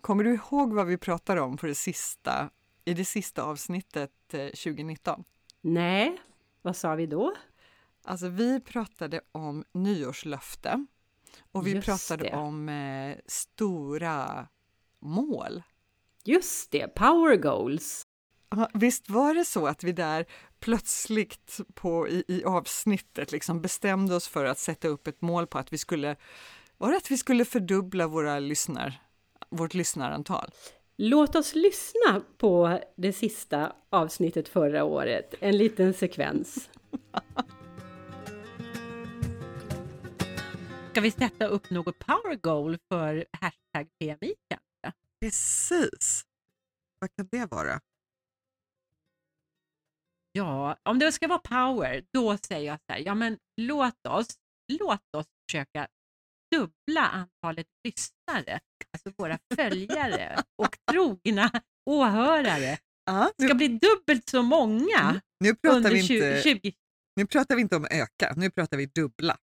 kommer 0.00 0.24
du 0.24 0.34
ihåg 0.34 0.72
vad 0.72 0.86
vi 0.86 0.98
pratade 0.98 1.40
om 1.40 1.58
för 1.58 1.68
det 1.68 1.74
sista, 1.74 2.50
i 2.84 2.94
det 2.94 3.04
sista 3.04 3.42
avsnittet 3.42 4.10
2019? 4.30 5.14
Eh, 5.18 5.24
Nej, 5.60 6.18
vad 6.62 6.76
sa 6.76 6.94
vi 6.94 7.06
då? 7.06 7.34
Alltså 8.04 8.28
vi 8.28 8.60
pratade 8.60 9.20
om 9.32 9.64
nyårslöfte 9.72 10.86
och 11.52 11.66
vi 11.66 11.72
Just 11.72 11.86
pratade 11.86 12.24
det. 12.24 12.36
om 12.36 12.68
eh, 12.68 13.16
stora 13.26 14.48
mål. 15.00 15.62
Just 16.24 16.70
det, 16.70 16.88
power 16.88 17.36
goals. 17.36 18.06
Visst 18.74 19.10
var 19.10 19.34
det 19.34 19.44
så 19.44 19.66
att 19.66 19.84
vi 19.84 19.92
där 19.92 20.26
plötsligt 20.60 21.60
på, 21.74 22.08
i, 22.08 22.24
i 22.28 22.44
avsnittet 22.44 23.32
liksom 23.32 23.62
bestämde 23.62 24.14
oss 24.14 24.28
för 24.28 24.44
att 24.44 24.58
sätta 24.58 24.88
upp 24.88 25.06
ett 25.06 25.22
mål 25.22 25.46
på 25.46 25.58
att 25.58 25.72
vi 25.72 25.78
skulle 25.78 26.16
Var 26.78 26.90
det 26.90 26.96
att 26.96 27.10
vi 27.10 27.18
skulle 27.18 27.44
fördubbla 27.44 28.06
våra 28.06 28.38
lyssnar, 28.38 29.02
vårt 29.50 29.74
lyssnarantal? 29.74 30.50
Låt 30.96 31.34
oss 31.34 31.54
lyssna 31.54 32.22
på 32.36 32.80
det 32.96 33.12
sista 33.12 33.76
avsnittet 33.90 34.48
förra 34.48 34.84
året, 34.84 35.34
en 35.40 35.56
liten 35.56 35.94
sekvens. 35.94 36.70
Ska 40.90 41.00
vi 41.00 41.10
sätta 41.10 41.46
upp 41.46 41.70
något 41.70 41.98
power 41.98 42.34
goal 42.34 42.78
för 42.88 43.26
hashtag 43.32 43.88
PMI 43.98 44.34
kanske? 44.48 44.98
Precis. 45.20 46.24
Vad 46.98 47.14
kan 47.16 47.28
det 47.30 47.50
vara? 47.50 47.80
Ja, 50.32 50.76
om 50.82 50.98
det 50.98 51.12
ska 51.12 51.28
vara 51.28 51.38
power, 51.38 52.04
då 52.12 52.38
säger 52.38 52.66
jag 52.66 52.78
så 52.80 52.92
här, 52.92 52.98
ja 52.98 53.14
men 53.14 53.38
låt 53.56 54.06
oss, 54.06 54.26
låt 54.68 55.14
oss 55.14 55.26
försöka 55.46 55.88
dubbla 56.52 57.08
antalet 57.08 57.66
lyssnare, 57.84 58.60
alltså 58.92 59.12
våra 59.18 59.38
följare 59.54 60.42
och 60.62 60.76
trogna 60.90 61.50
åhörare. 61.90 62.78
Ja, 63.06 63.30
ska 63.44 63.54
bli 63.54 63.68
dubbelt 63.68 64.28
så 64.28 64.42
många 64.42 64.98
Mm. 65.00 65.20
nu 65.40 65.54
pratar 65.54 65.76
under 65.76 65.90
vi 65.90 65.98
inte, 66.00 66.42
20, 66.42 66.42
20 66.42 66.72
Nu 67.16 67.26
pratar 67.26 67.56
vi 67.56 67.62
inte 67.62 67.76
om 67.76 67.86
öka, 67.90 68.34
nu 68.36 68.50
pratar 68.50 68.76
vi 68.76 68.86
dubbla. 68.86 69.36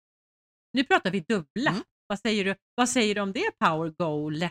Nu 0.73 0.85
pratar 0.85 1.11
vi 1.11 1.21
dubbla. 1.21 1.71
Mm. 1.71 1.83
Vad, 2.07 2.19
säger 2.19 2.45
du, 2.45 2.55
vad 2.75 2.89
säger 2.89 3.15
du 3.15 3.21
om 3.21 3.33
det 3.33 3.51
power 3.59 3.95
goal? 3.99 4.49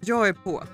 Jag 0.00 0.28
är 0.28 0.32
på. 0.32 0.64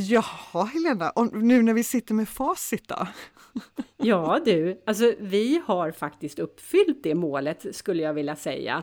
Jaha 0.00 0.64
Helena, 0.64 1.10
och 1.10 1.32
nu 1.32 1.62
när 1.62 1.74
vi 1.74 1.84
sitter 1.84 2.14
med 2.14 2.28
facit 2.28 2.88
då? 2.88 3.06
Ja 3.96 4.40
du, 4.44 4.82
alltså 4.86 5.12
vi 5.18 5.62
har 5.66 5.90
faktiskt 5.90 6.38
uppfyllt 6.38 7.02
det 7.02 7.14
målet 7.14 7.66
skulle 7.76 8.02
jag 8.02 8.14
vilja 8.14 8.36
säga. 8.36 8.82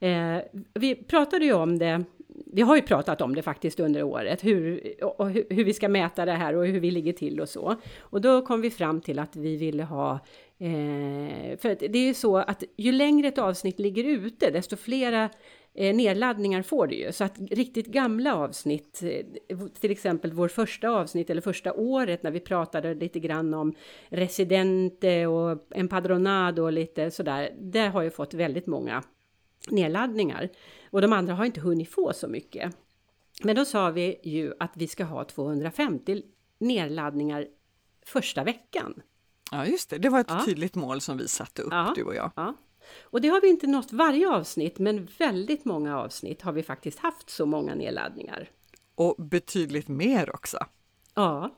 Eh, 0.00 0.38
vi 0.74 0.94
pratade 0.94 1.44
ju 1.44 1.52
om 1.52 1.78
det, 1.78 2.04
vi 2.52 2.62
har 2.62 2.76
ju 2.76 2.82
pratat 2.82 3.20
om 3.20 3.34
det 3.34 3.42
faktiskt 3.42 3.80
under 3.80 4.02
året, 4.02 4.44
hur, 4.44 4.80
och 5.04 5.30
hur, 5.30 5.46
hur 5.50 5.64
vi 5.64 5.74
ska 5.74 5.88
mäta 5.88 6.24
det 6.24 6.32
här 6.32 6.56
och 6.56 6.66
hur 6.66 6.80
vi 6.80 6.90
ligger 6.90 7.12
till 7.12 7.40
och 7.40 7.48
så. 7.48 7.76
Och 8.00 8.20
då 8.20 8.46
kom 8.46 8.60
vi 8.60 8.70
fram 8.70 9.00
till 9.00 9.18
att 9.18 9.36
vi 9.36 9.56
ville 9.56 9.82
ha 9.82 10.12
eh, 10.58 11.58
för 11.58 11.88
det 11.88 11.98
är 11.98 12.06
ju 12.06 12.14
så 12.14 12.36
att 12.36 12.64
ju 12.76 12.92
längre 12.92 13.28
ett 13.28 13.38
avsnitt 13.38 13.78
ligger 13.78 14.04
ute, 14.04 14.50
desto 14.50 14.76
flera 14.76 15.30
eh, 15.76 15.94
nedladdningar 15.96 16.62
får 16.62 16.86
det 16.86 16.94
ju. 16.94 17.12
Så 17.12 17.24
att 17.24 17.38
riktigt 17.38 17.86
gamla 17.86 18.34
avsnitt, 18.36 19.02
eh, 19.48 19.58
till 19.80 19.90
exempel 19.90 20.32
vår 20.32 20.48
första 20.48 20.88
avsnitt 20.90 21.30
eller 21.30 21.40
första 21.42 21.72
året 21.72 22.22
när 22.22 22.30
vi 22.30 22.40
pratade 22.40 22.94
lite 22.94 23.20
grann 23.20 23.54
om 23.54 23.74
Residente 24.08 25.26
och 25.26 25.58
Empadronado 25.74 26.62
och 26.62 26.72
lite 26.72 27.10
sådär, 27.10 27.56
det 27.60 27.86
har 27.88 28.02
ju 28.02 28.10
fått 28.10 28.34
väldigt 28.34 28.66
många 28.66 29.02
nedladdningar. 29.70 30.48
Och 30.90 31.00
de 31.00 31.12
andra 31.12 31.34
har 31.34 31.44
inte 31.44 31.60
hunnit 31.60 31.90
få 31.90 32.12
så 32.12 32.28
mycket. 32.28 32.76
Men 33.42 33.56
då 33.56 33.64
sa 33.64 33.90
vi 33.90 34.20
ju 34.22 34.52
att 34.60 34.72
vi 34.76 34.86
ska 34.88 35.04
ha 35.04 35.24
250 35.24 36.22
nedladdningar 36.58 37.46
första 38.06 38.44
veckan. 38.44 38.94
Ja 39.52 39.66
just 39.66 39.90
det, 39.90 39.98
det 39.98 40.08
var 40.08 40.20
ett 40.20 40.26
Ja. 40.30 40.42
tydligt 40.46 40.74
mål 40.74 41.00
som 41.00 41.16
vi 41.18 41.28
satte 41.28 41.62
upp 41.62 41.72
Ja. 41.72 41.92
du 41.96 42.02
och 42.02 42.14
jag. 42.14 42.30
Ja. 42.36 42.54
Och 43.02 43.20
det 43.20 43.28
har 43.28 43.40
vi 43.40 43.48
inte 43.48 43.66
nått 43.66 43.92
varje 43.92 44.28
avsnitt, 44.28 44.78
men 44.78 45.08
väldigt 45.18 45.64
många 45.64 45.98
avsnitt 45.98 46.42
har 46.42 46.52
vi 46.52 46.62
faktiskt 46.62 46.98
haft 46.98 47.30
så 47.30 47.46
många 47.46 47.74
nedladdningar. 47.74 48.50
Och 48.94 49.14
betydligt 49.18 49.88
mer 49.88 50.34
också. 50.34 50.58
Ja, 51.14 51.54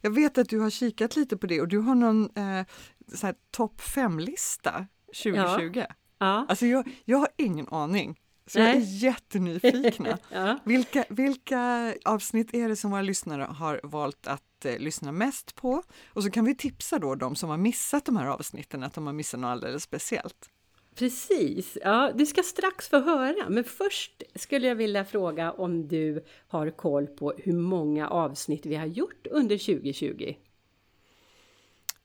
Jag 0.00 0.10
vet 0.10 0.38
att 0.38 0.48
du 0.48 0.58
har 0.58 0.70
kikat 0.70 1.16
lite 1.16 1.36
på 1.36 1.46
det 1.46 1.60
och 1.60 1.68
du 1.68 1.78
har 1.78 1.94
någon 1.94 2.36
eh, 2.36 3.32
topp 3.50 3.80
5-lista 3.80 4.86
2020. 5.22 5.82
ja, 6.18 6.46
Alltså 6.48 6.66
jag, 6.66 6.88
jag 7.04 7.18
har 7.18 7.28
ingen 7.36 7.68
aning. 7.68 8.20
Så 8.46 8.58
jag 8.58 8.64
Nej. 8.64 8.76
är 8.76 8.80
jättenyfikna. 8.80 10.18
ja. 10.32 10.58
Vilka, 10.64 11.04
vilka 11.08 11.94
avsnitt 12.04 12.54
är 12.54 12.68
det 12.68 12.76
som 12.76 12.90
våra 12.90 13.02
lyssnare 13.02 13.42
har 13.42 13.80
valt 13.82 14.26
att 14.26 14.42
eh, 14.64 14.78
lyssna 14.78 15.12
mest 15.12 15.54
på? 15.54 15.82
Och 16.08 16.22
så 16.22 16.30
kan 16.30 16.44
vi 16.44 16.54
tipsa 16.54 16.98
då 16.98 17.14
de 17.14 17.36
som 17.36 17.50
har 17.50 17.56
missat 17.56 18.04
de 18.04 18.16
här 18.16 18.26
avsnitten 18.26 18.82
att 18.82 18.94
de 18.94 19.06
har 19.06 19.12
missat 19.12 19.40
något 19.40 19.48
alldeles 19.48 19.82
speciellt. 19.82 20.50
Precis, 20.94 21.78
ja, 21.82 22.12
du 22.14 22.26
ska 22.26 22.42
strax 22.42 22.88
få 22.88 23.00
höra. 23.00 23.48
Men 23.48 23.64
först 23.64 24.22
skulle 24.34 24.66
jag 24.66 24.74
vilja 24.74 25.04
fråga 25.04 25.52
om 25.52 25.88
du 25.88 26.24
har 26.48 26.70
koll 26.70 27.06
på 27.06 27.32
hur 27.38 27.52
många 27.52 28.08
avsnitt 28.08 28.66
vi 28.66 28.74
har 28.74 28.86
gjort 28.86 29.26
under 29.30 29.58
2020? 29.58 30.34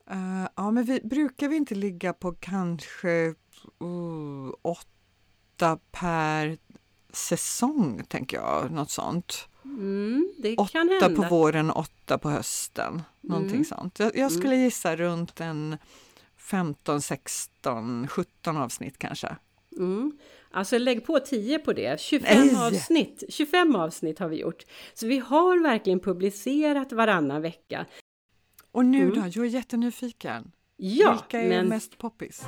Eh, 0.09 0.47
ja, 0.55 0.71
men 0.71 0.83
vi 0.83 1.01
brukar 1.03 1.47
vi 1.47 1.55
inte 1.55 1.75
ligga 1.75 2.13
på 2.13 2.31
kanske 2.31 3.33
uh, 3.83 4.53
åtta 4.61 5.79
per 5.91 6.57
säsong, 7.13 8.03
tänker 8.07 8.37
jag, 8.37 8.71
något 8.71 8.91
sånt. 8.91 9.49
Mm, 9.65 10.33
det 10.37 10.55
Åtta 10.57 11.09
på 11.09 11.21
våren, 11.29 11.71
åtta 11.71 12.17
på 12.17 12.29
hösten. 12.29 13.01
Någonting 13.21 13.51
Mm. 13.55 13.65
sånt. 13.65 13.99
Jag, 13.99 14.15
jag 14.17 14.31
skulle 14.31 14.55
gissa 14.55 14.95
runt 14.95 15.39
en 15.41 15.77
15, 16.37 17.01
16, 17.01 18.07
17 18.07 18.57
avsnitt 18.57 18.97
kanske. 18.97 19.35
Mm. 19.77 20.17
Alltså 20.51 20.77
lägg 20.77 21.05
på 21.05 21.19
10 21.19 21.59
på 21.59 21.73
det. 21.73 22.01
25 22.01 22.47
Nej! 22.47 22.55
avsnitt. 22.55 23.23
25 23.29 23.75
avsnitt 23.75 24.19
har 24.19 24.27
vi 24.27 24.39
gjort. 24.41 24.63
Så 24.93 25.07
vi 25.07 25.17
har 25.19 25.63
verkligen 25.63 25.99
publicerat 25.99 26.91
varannan 26.91 27.41
vecka. 27.41 27.85
Och 28.71 28.85
nu 28.85 29.01
Mm. 29.01 29.15
då, 29.15 29.21
jag 29.21 29.37
är 29.45 29.49
jättenyfiken. 29.49 30.51
Ja, 30.77 31.11
Vilka 31.11 31.41
är 31.41 31.49
men 31.49 31.67
mest 31.67 31.97
poppis? 31.97 32.41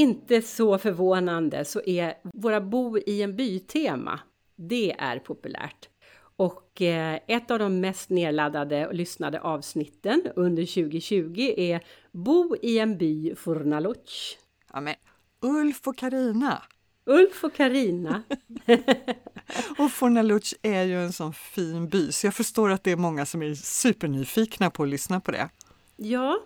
Inte 0.00 0.42
så 0.42 0.78
förvånande 0.78 1.64
så 1.64 1.80
är 1.86 2.14
våra 2.22 2.60
bo 2.60 2.98
i 2.98 3.22
en 3.22 3.36
by-tema, 3.36 4.20
det 4.56 4.92
är 4.98 5.18
populärt. 5.18 5.88
Och 6.36 6.82
eh, 6.82 7.20
ett 7.26 7.50
av 7.50 7.58
de 7.58 7.80
mest 7.80 8.10
nedladdade 8.10 8.86
och 8.86 8.94
lyssnade 8.94 9.40
avsnitten 9.40 10.22
under 10.36 10.66
2020 10.66 11.54
är 11.56 11.84
Bo 12.12 12.56
i 12.62 12.78
en 12.78 12.98
by 12.98 13.34
Furnaloch. 13.34 14.38
Ja, 14.72 14.80
men 14.80 14.94
Ulf 15.40 15.86
och 15.86 15.96
Karina. 15.96 16.62
Ulf 17.04 17.44
och 17.44 17.54
Karina. 17.54 18.22
Och 19.78 19.90
Fornaluch 19.92 20.54
är 20.62 20.82
ju 20.82 21.02
en 21.02 21.12
sån 21.12 21.32
fin 21.32 21.88
by 21.88 22.12
så 22.12 22.26
jag 22.26 22.34
förstår 22.34 22.70
att 22.70 22.84
det 22.84 22.90
är 22.90 22.96
många 22.96 23.26
som 23.26 23.42
är 23.42 23.54
supernyfikna 23.54 24.70
på 24.70 24.82
att 24.82 24.88
lyssna 24.88 25.20
på 25.20 25.30
det. 25.30 25.48
Ja, 25.96 26.38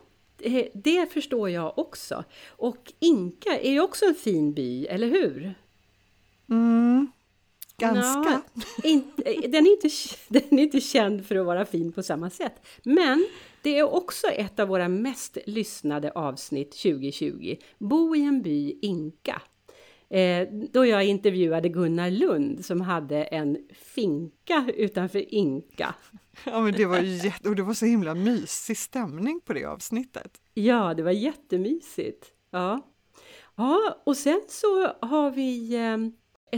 det, 0.74 1.12
förstår 1.12 1.50
jag 1.50 1.78
också. 1.78 2.24
Och 2.48 2.92
Inka 2.98 3.58
är 3.58 3.70
ju 3.70 3.80
också 3.80 4.04
en 4.04 4.14
fin 4.14 4.54
by, 4.54 4.86
eller 4.86 5.06
hur? 5.06 5.54
Mm, 6.50 7.12
ganska. 7.78 8.42
Ja, 8.56 8.62
inte, 8.84 9.22
den, 9.48 9.66
är 9.66 9.70
inte, 9.70 9.88
den 10.28 10.58
är 10.58 10.62
inte 10.62 10.80
känd 10.80 11.26
för 11.26 11.36
att 11.36 11.46
vara 11.46 11.64
fin 11.64 11.92
på 11.92 12.02
samma 12.02 12.30
sätt. 12.30 12.66
Men 12.82 13.26
det 13.62 13.78
är 13.78 13.94
också 13.94 14.26
ett 14.26 14.60
av 14.60 14.68
våra 14.68 14.88
mest 14.88 15.38
lyssnade 15.46 16.10
avsnitt 16.10 16.70
2020. 16.70 17.56
Bo 17.78 18.16
i 18.16 18.22
en 18.22 18.42
by, 18.42 18.78
Inka. 18.82 19.42
Eh, 20.14 20.48
då 20.72 20.86
jag 20.86 21.04
intervjuade 21.04 21.68
Gunnar 21.68 22.10
Lund 22.10 22.64
som 22.64 22.80
hade 22.80 23.24
en 23.24 23.58
finka 23.72 24.70
utanför 24.76 25.34
Inka. 25.34 25.94
Ja, 26.44 26.60
men 26.60 26.72
det 26.72 26.84
var 26.84 27.00
jätte, 27.00 27.48
och 27.48 27.56
det 27.56 27.62
var 27.62 27.74
så 27.74 27.86
himla 27.86 28.14
mysig 28.14 28.78
stämning 28.78 29.40
på 29.44 29.52
det 29.52 29.64
avsnittet. 29.64 30.40
Ja, 30.54 30.94
det 30.94 31.02
var 31.02 31.10
jättemysigt. 31.10 32.32
Ja, 32.50 32.80
ja 33.56 34.02
och 34.06 34.16
sen 34.16 34.40
så 34.48 34.86
har 35.00 35.30
vi 35.30 35.74
eh, 35.74 35.96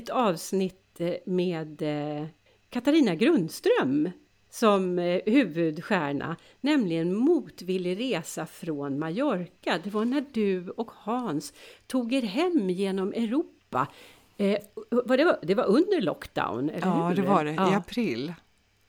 ett 0.00 0.10
avsnitt 0.10 1.00
eh, 1.00 1.14
med 1.26 1.82
eh, 1.82 2.26
Katarina 2.70 3.14
Grundström 3.14 4.10
som 4.58 4.98
eh, 4.98 5.20
huvudstjärna, 5.26 6.36
nämligen 6.60 7.14
Motvillig 7.14 8.00
resa 8.00 8.46
från 8.46 8.98
Mallorca. 8.98 9.78
Det 9.84 9.90
var 9.90 10.04
när 10.04 10.24
du 10.32 10.70
och 10.70 10.90
Hans 10.94 11.52
tog 11.86 12.12
er 12.12 12.22
hem 12.22 12.70
genom 12.70 13.12
Europa. 13.12 13.88
Eh, 14.36 14.58
det, 14.90 15.24
var, 15.24 15.38
det 15.46 15.54
var 15.54 15.64
under 15.64 16.00
lockdown, 16.00 16.70
eller 16.70 16.86
Ja, 16.86 17.08
hur? 17.08 17.16
det 17.16 17.22
var 17.22 17.44
det, 17.44 17.50
i 17.50 17.54
Ja, 17.54 17.76
april. 17.76 18.34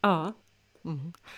ja. 0.01 0.33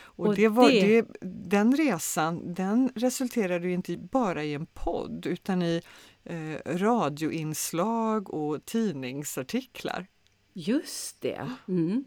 Och, 0.05 0.25
Och 0.27 0.35
det 0.35 0.47
var, 0.47 0.69
det- 0.69 1.01
det, 1.01 1.07
den 1.49 1.75
resan 1.77 2.53
den 2.53 2.89
resulterade 2.95 3.67
ju 3.67 3.73
inte 3.73 3.97
bara 3.97 4.43
i 4.43 4.53
en 4.53 4.65
podd 4.65 5.25
utan 5.25 5.61
i 5.61 5.81
eh, 6.23 6.55
radioinslag 6.77 8.33
och 8.33 8.65
tidningsartiklar. 8.65 10.07
just 10.53 11.21
det. 11.21 11.49
Mm. 11.67 12.03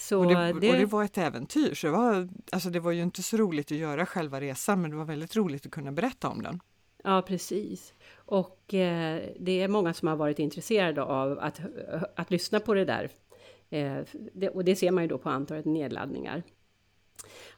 Så 0.00 0.18
Och 0.18 0.26
det, 0.26 0.52
och 0.52 0.60
det 0.60 0.86
var 0.86 1.04
ett 1.04 1.18
äventyr. 1.18 1.74
Så 1.74 1.86
det, 1.86 1.92
var, 1.92 2.28
alltså 2.52 2.70
det 2.70 2.80
var 2.80 2.92
ju 2.92 3.02
inte 3.02 3.22
så 3.22 3.36
roligt 3.36 3.72
att 3.72 3.78
göra 3.78 4.06
själva 4.06 4.40
resan 4.40 4.80
men 4.80 4.90
det 4.90 4.96
var 4.96 5.04
väldigt 5.04 5.36
roligt 5.36 5.66
att 5.66 5.72
kunna 5.72 5.92
berätta 5.92 6.28
om 6.28 6.42
den. 6.42 6.60
Ja, 7.04 7.22
precis. 7.22 7.94
Och 8.14 8.74
eh, 8.74 9.22
det 9.40 9.62
är 9.62 9.68
många 9.68 9.94
som 9.94 10.08
har 10.08 10.16
varit 10.16 10.38
intresserade 10.38 11.02
av 11.02 11.38
att, 11.38 11.60
att 12.16 12.30
lyssna 12.30 12.60
på 12.60 12.74
det 12.74 12.84
där 12.84 13.10
Eh, 13.70 13.98
det, 14.32 14.48
och 14.48 14.64
det 14.64 14.76
ser 14.76 14.90
man 14.90 15.04
ju 15.04 15.08
då 15.08 15.18
på 15.18 15.28
antalet 15.28 15.64
nedladdningar. 15.64 16.42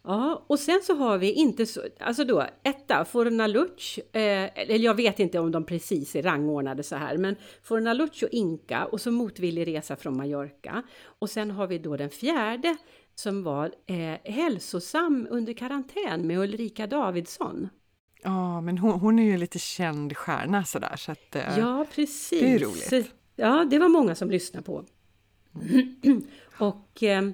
Ja, 0.05 0.45
och 0.47 0.59
sen 0.59 0.81
så 0.83 0.95
har 0.95 1.19
vi 1.19 1.33
inte 1.33 1.67
så, 1.67 1.81
alltså 2.01 2.25
då 2.25 2.47
etta, 2.63 3.05
Fornaluch, 3.05 3.99
eh, 4.13 4.51
eller 4.55 4.79
jag 4.79 4.95
vet 4.95 5.21
inte 5.21 5.39
om 5.39 5.51
de 5.53 5.65
precis 5.65 6.17
är 6.17 6.23
rangordnade 6.23 6.83
så 6.83 6.97
här, 6.97 7.17
men 7.17 7.37
Fornaluch 7.63 8.23
och 8.23 8.29
Inka 8.33 8.85
och 8.85 9.01
så 9.01 9.11
Motvillig 9.11 9.67
resa 9.67 9.97
från 9.97 10.17
Mallorca. 10.17 10.83
Och 11.05 11.31
sen 11.31 11.51
har 11.51 11.67
vi 11.67 11.79
då 11.79 11.97
den 11.97 12.11
fjärde 12.11 12.77
som 13.15 13.43
var 13.43 13.73
eh, 13.87 14.33
Hälsosam 14.33 15.27
under 15.31 15.53
karantän 15.53 16.27
med 16.27 16.39
Ulrika 16.39 16.87
Davidsson. 16.87 17.69
Ja, 18.23 18.61
men 18.61 18.79
hon, 18.79 19.01
hon 19.01 19.19
är 19.19 19.25
ju 19.25 19.37
lite 19.37 19.59
känd 19.59 20.17
stjärna 20.17 20.65
sådär 20.65 20.97
så 20.97 21.13
att 21.13 21.37
eh, 21.37 21.59
Ja, 21.59 21.87
precis. 21.95 22.41
det 22.41 22.55
är 22.55 22.59
roligt. 22.59 23.13
Ja, 23.37 23.67
det 23.71 23.79
var 23.79 23.89
många 23.89 24.15
som 24.15 24.31
lyssnade 24.31 24.65
på. 24.65 24.85
och 26.59 27.03
eh, 27.03 27.31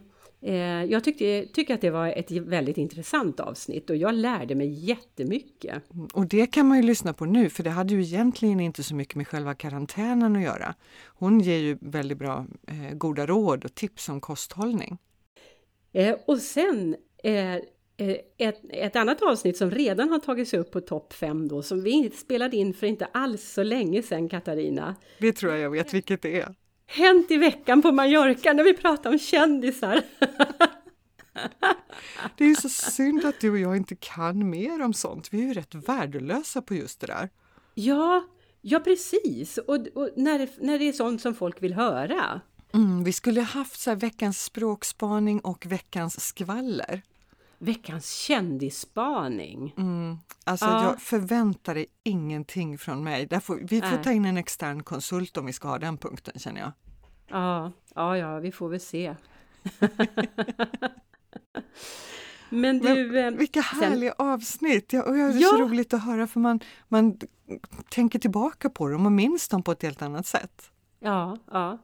jag 0.89 1.05
tyckte, 1.05 1.47
tycker 1.47 1.75
att 1.75 1.81
det 1.81 1.91
var 1.91 2.09
ett 2.09 2.31
väldigt 2.31 2.79
intressant 2.79 3.41
avsnitt 3.41 3.91
och 3.91 3.97
jag 3.97 4.15
lärde 4.15 4.55
mig 4.55 4.69
jättemycket. 4.69 5.83
Och 6.13 6.27
det 6.27 6.47
kan 6.47 6.67
man 6.67 6.77
ju 6.77 6.83
lyssna 6.83 7.13
på 7.13 7.25
nu 7.25 7.51
för 7.51 7.63
det 7.63 7.71
hade 7.71 7.95
ju 7.95 8.03
egentligen 8.03 8.61
inte 8.61 8.83
så 8.83 8.95
mycket 8.95 9.15
med 9.15 9.29
själva 9.29 9.55
karantänen 9.55 10.37
att 10.37 10.43
göra. 10.43 10.75
Hon 11.07 11.41
ger 11.41 11.59
ju 11.59 11.79
väldigt 11.81 12.19
bra 12.19 12.47
eh, 12.67 12.97
goda 12.97 13.27
råd 13.27 13.65
och 13.65 13.75
tips 13.75 14.09
om 14.09 14.21
kosthållning. 14.21 14.99
Eh, 15.93 16.17
och 16.27 16.39
sen 16.39 16.97
eh, 17.25 17.55
eh, 17.55 18.17
ett, 18.39 18.61
ett 18.69 18.97
annat 18.97 19.23
avsnitt 19.23 19.57
som 19.57 19.71
redan 19.71 20.09
har 20.09 20.19
tagits 20.19 20.55
upp 20.55 20.71
på 20.71 20.81
topp 20.81 21.13
5 21.13 21.49
då, 21.49 21.63
som 21.63 21.83
vi 21.83 22.11
spelade 22.11 22.57
in 22.57 22.75
för 22.75 22.87
inte 22.87 23.07
alls 23.07 23.53
så 23.53 23.63
länge 23.63 24.03
sedan, 24.03 24.29
Katarina. 24.29 24.97
Det 25.19 25.33
tror 25.33 25.53
jag 25.53 25.61
jag 25.61 25.71
vet 25.71 25.95
vilket 25.95 26.23
det 26.23 26.41
är. 26.41 26.55
Hänt 26.91 27.31
i 27.31 27.37
veckan 27.37 27.83
på 27.83 27.93
Mallorca 27.93 28.53
när 28.53 28.65
vi 28.65 28.75
pratar 28.75 29.11
om 29.11 29.19
kändisar. 29.19 30.03
Det 32.37 32.45
är 32.45 32.49
ju 32.49 32.55
så 32.55 32.69
synd 32.69 33.25
att 33.25 33.41
du 33.41 33.51
och 33.51 33.59
jag 33.59 33.77
inte 33.77 33.97
kan 33.97 34.51
mer 34.51 34.83
om 34.83 34.95
sånt. 34.95 35.29
Vi 35.33 35.43
är 35.43 35.47
ju 35.47 35.55
rätt 35.55 35.75
värdelösa 35.75 36.63
på 36.63 36.75
just 36.75 37.01
det 37.01 37.07
där. 37.07 37.29
ja, 37.75 38.25
ja 38.61 38.81
precis. 38.81 39.59
Och, 39.59 39.75
och 39.95 40.11
när, 40.17 40.49
när 40.61 40.79
det 40.79 40.89
är 40.89 40.93
sånt 40.93 41.23
som 41.23 41.35
folk 41.35 41.63
vill 41.63 41.75
höra. 41.75 42.41
Mm, 42.75 43.05
vi 43.05 43.13
skulle 43.13 43.41
haft 43.41 43.81
så 43.81 43.95
veckans 43.95 44.45
språkspaning 44.45 45.41
och 45.41 45.67
veckans 45.67 46.21
skvaller. 46.21 47.03
Veckans 47.59 48.11
kändisspaning. 48.13 49.75
Mm. 49.77 50.17
Alltså 50.45 50.67
Ja. 50.67 50.83
jag 50.85 51.01
förväntar 51.03 51.75
dig 51.75 51.87
ingenting 52.03 52.79
från 52.79 53.05
mig. 53.05 53.27
Där 53.27 53.41
får, 53.41 53.57
vi 53.63 53.81
får 53.81 53.89
Nej. 53.91 54.05
ta 54.05 54.13
in 54.13 54.25
en 54.25 54.37
extern 54.37 54.83
konsult 54.83 55.37
om 55.37 55.47
vi 55.47 55.53
ska 55.53 55.69
ha 55.69 55.79
den 55.79 55.99
punkten 55.99 56.39
känner 56.39 56.61
jag. 56.61 56.73
Ja, 57.29 57.73
ja, 57.95 58.17
ja, 58.17 58.39
vi 58.39 58.53
får 58.53 58.69
väl 58.69 58.81
se. 58.81 59.15
Men 62.51 62.79
du, 62.79 63.19
eh, 63.21 63.31
Vilka 63.31 63.63
sen- 63.63 63.83
härliga 63.83 64.15
avsnitt! 64.19 64.93
Ja, 64.93 65.03
och 65.03 65.13
det 65.15 65.21
är 65.21 65.41
Ja. 65.41 65.49
så 65.49 65.57
roligt 65.57 65.95
att 65.95 66.05
höra 66.05 66.27
för 66.27 66.41
man, 66.41 66.61
man 66.89 67.19
tänker 67.91 68.19
tillbaka 68.19 68.71
på 68.71 68.89
dem 68.89 69.07
och 69.07 69.13
minns 69.13 69.49
dem 69.49 69.63
på 69.63 69.73
ett 69.73 69.83
helt 69.83 70.03
annat 70.03 70.27
sätt. 70.27 70.71
ja, 71.01 71.37
ja. 71.53 71.79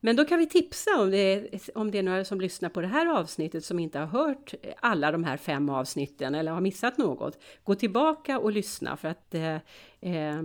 Men 0.00 0.16
då 0.16 0.24
kan 0.24 0.38
vi 0.38 0.46
tipsa 0.46 0.90
om 1.00 1.10
det, 1.10 1.18
är, 1.18 1.60
om 1.74 1.90
det 1.90 1.98
är 1.98 2.02
några 2.02 2.24
som 2.24 2.40
lyssnar 2.40 2.68
på 2.68 2.80
det 2.80 2.86
här 2.86 3.06
avsnittet 3.06 3.64
som 3.64 3.78
inte 3.78 3.98
har 3.98 4.06
hört 4.06 4.54
alla 4.80 5.12
de 5.12 5.24
här 5.24 5.36
fem 5.36 5.68
avsnitten 5.68 6.34
eller 6.34 6.52
har 6.52 6.60
missat 6.60 6.98
något. 6.98 7.38
Gå 7.64 7.74
tillbaka 7.74 8.38
och 8.38 8.52
lyssna 8.52 8.96
för 8.96 9.08
att 9.08 9.34
eh, 9.34 9.54
eh, 10.00 10.42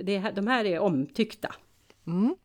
det, 0.00 0.32
de 0.34 0.46
här 0.46 0.64
är 0.64 0.78
omtyckta. 0.78 1.54
Mm. 2.06 2.36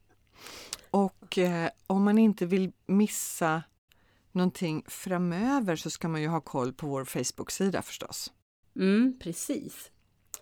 Och 0.91 1.37
eh, 1.37 1.69
om 1.87 2.03
man 2.03 2.17
inte 2.17 2.45
vill 2.45 2.71
missa 2.85 3.63
någonting 4.31 4.83
framöver 4.87 5.75
så 5.75 5.89
ska 5.89 6.07
man 6.07 6.21
ju 6.21 6.27
ha 6.27 6.41
koll 6.41 6.73
på 6.73 6.87
vår 6.87 7.05
Facebook-sida 7.05 7.81
förstås. 7.81 8.31
Mm, 8.75 9.19
precis. 9.23 9.91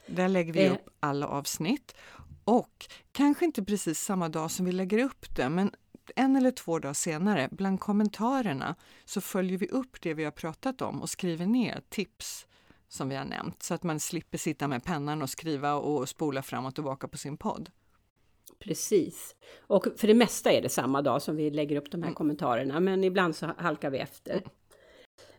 Där 0.08 0.28
lägger 0.28 0.54
vi 0.54 0.66
Eh. 0.66 0.72
upp 0.72 0.90
alla 1.00 1.28
avsnitt 1.28 1.96
och 2.44 2.86
kanske 3.12 3.46
inte 3.46 3.64
precis 3.64 4.00
samma 4.00 4.30
dag 4.30 4.52
som 4.52 4.66
vi 4.66 4.72
lägger 4.72 5.04
upp 5.04 5.36
det, 5.36 5.50
men 5.50 5.72
en 6.16 6.36
eller 6.36 6.52
två 6.52 6.80
dagar 6.80 6.94
senare 6.94 7.50
bland 7.52 7.80
kommentarerna 7.80 8.76
så 9.06 9.22
följer 9.22 9.58
vi 9.58 9.68
upp 9.68 10.02
det 10.02 10.14
vi 10.14 10.24
har 10.24 10.32
pratat 10.32 10.82
om 10.82 11.02
och 11.02 11.10
skriver 11.10 11.46
ner 11.46 11.82
tips 11.90 12.48
som 12.88 13.10
vi 13.10 13.16
har 13.16 13.26
nämnt 13.26 13.64
så 13.64 13.74
att 13.74 13.84
man 13.84 14.00
slipper 14.00 14.38
sitta 14.38 14.68
med 14.68 14.84
pennan 14.84 15.22
och 15.22 15.30
skriva 15.30 15.74
och 15.74 16.10
spola 16.10 16.42
fram 16.42 16.66
och 16.66 16.76
tillbaka 16.76 17.08
på 17.08 17.18
sin 17.18 17.38
podd. 17.38 17.70
Precis. 18.60 19.36
Och 19.60 19.88
för 19.98 20.08
det 20.08 20.14
mesta 20.14 20.52
är 20.52 20.62
det 20.62 20.70
samma 20.70 21.02
dag 21.02 21.22
som 21.22 21.36
vi 21.36 21.50
lägger 21.50 21.76
upp 21.76 21.92
de 21.92 22.02
här 22.02 22.08
Mm. 22.10 22.16
kommentarerna, 22.16 22.80
men 22.80 23.04
ibland 23.04 23.36
så 23.36 23.54
halkar 23.58 23.90
vi 23.90 23.98
efter. 23.98 24.44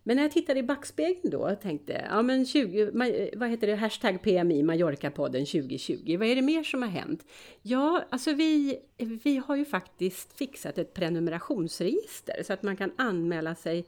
Men 0.02 0.16
när 0.16 0.22
jag 0.22 0.32
tittade 0.32 0.60
i 0.60 0.62
backspegeln 0.62 1.30
då 1.30 1.38
och 1.38 1.60
tänkte, 1.60 2.06
ja 2.10 2.22
men 2.22 2.46
20, 2.46 2.90
vad 3.36 3.50
heter 3.50 3.66
det, 3.66 3.74
hashtag 3.74 4.22
PMI 4.22 4.62
Mallorca-podden 4.62 5.46
2020, 5.46 6.16
vad 6.18 6.28
är 6.28 6.36
det 6.36 6.42
mer 6.42 6.62
som 6.62 6.82
har 6.82 6.88
hänt? 6.88 7.24
Ja, 7.62 8.04
alltså 8.10 8.32
vi, 8.32 8.78
vi 8.96 9.36
har 9.46 9.56
ju 9.56 9.64
faktiskt 9.64 10.38
fixat 10.38 10.78
ett 10.78 10.94
prenumerationsregister 10.94 12.42
så 12.42 12.52
att 12.52 12.62
man 12.62 12.76
kan 12.76 12.92
anmäla 12.96 13.54
sig 13.54 13.86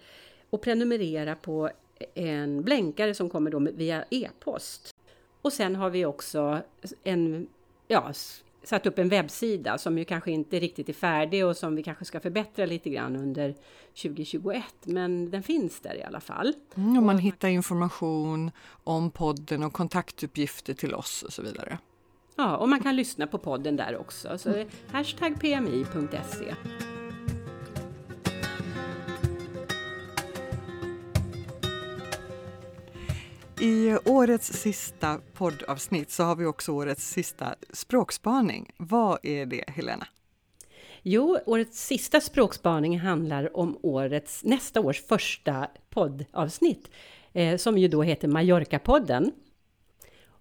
och 0.51 0.63
prenumerera 0.63 1.35
på 1.35 1.71
en 2.15 2.63
blänkare 2.63 3.15
som 3.15 3.31
kommer 3.31 3.51
då 3.51 3.59
via 3.59 4.05
e-post. 4.11 4.95
Och 5.43 5.53
sen 5.53 5.77
har 5.77 5.91
vi 5.91 6.05
också 6.05 6.61
en, 7.05 7.49
ja, 7.89 8.13
satt 8.65 8.87
upp 8.87 8.99
en 8.99 9.09
webbsida 9.09 9.79
som 9.79 9.99
ju 9.99 10.05
kanske 10.05 10.31
inte 10.31 10.59
riktigt 10.59 10.89
är 10.89 10.93
färdig 10.93 11.47
och 11.47 11.57
som 11.57 11.77
vi 11.77 11.83
kanske 11.83 12.05
ska 12.05 12.21
förbättra 12.21 12.67
lite 12.67 12.91
grann 12.91 13.17
under 13.17 13.55
2021. 14.03 14.65
Men 14.85 15.31
den 15.31 15.43
finns 15.43 15.81
där 15.81 15.95
i 15.95 16.03
alla 16.03 16.21
fall. 16.21 16.55
Mm, 16.75 16.97
och 16.97 17.03
man 17.03 17.19
hittar 17.19 17.49
information 17.49 18.51
om 18.85 19.11
podden 19.11 19.63
och 19.63 19.73
kontaktuppgifter 19.73 20.75
till 20.75 20.95
oss 20.95 21.23
och 21.23 21.33
så 21.33 21.43
vidare. 21.43 21.79
Ja, 22.37 22.57
och 22.57 22.69
man 22.69 22.83
kan 22.83 22.97
lyssna 22.97 23.27
på 23.27 23.39
podden 23.39 23.77
där 23.77 23.97
också. 23.97 24.39
Så 24.39 24.51
är 24.51 24.67
hashtag 24.93 25.41
pmi.se. 25.41 26.55
I 33.63 33.97
årets 34.05 34.53
sista 34.53 35.21
poddavsnitt 35.35 36.11
så 36.11 36.23
har 36.23 36.37
vi 36.37 36.47
också 36.47 36.73
årets 36.73 37.11
sista 37.11 37.55
språkspaning. 37.73 38.71
Vad 38.77 39.19
är 39.23 39.47
det, 39.47 39.65
Helena? 39.69 40.07
Jo, 41.03 41.39
årets 41.47 41.87
sista 41.87 42.21
språkspaning 42.21 42.99
handlar 42.99 43.57
om 43.57 43.79
årets, 43.83 44.45
nästa 44.45 44.81
års 44.81 45.03
första 45.03 45.69
poddavsnitt 45.91 46.91
eh, 47.33 47.57
som 47.57 47.79
ju 47.79 47.89
då 47.89 48.03
heter 48.03 48.29
Mallorca-podden. 48.29 49.31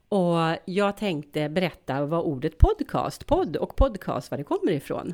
Och 0.09 0.57
jag 0.65 0.97
tänkte 0.97 1.49
berätta 1.49 2.05
vad 2.05 2.25
ordet 2.25 2.57
podcast, 2.57 3.25
podd 3.25 3.57
och 3.57 3.75
podcast, 3.75 4.31
var 4.31 4.37
det 4.37 4.43
kommer 4.43 4.71
ifrån. 4.71 5.13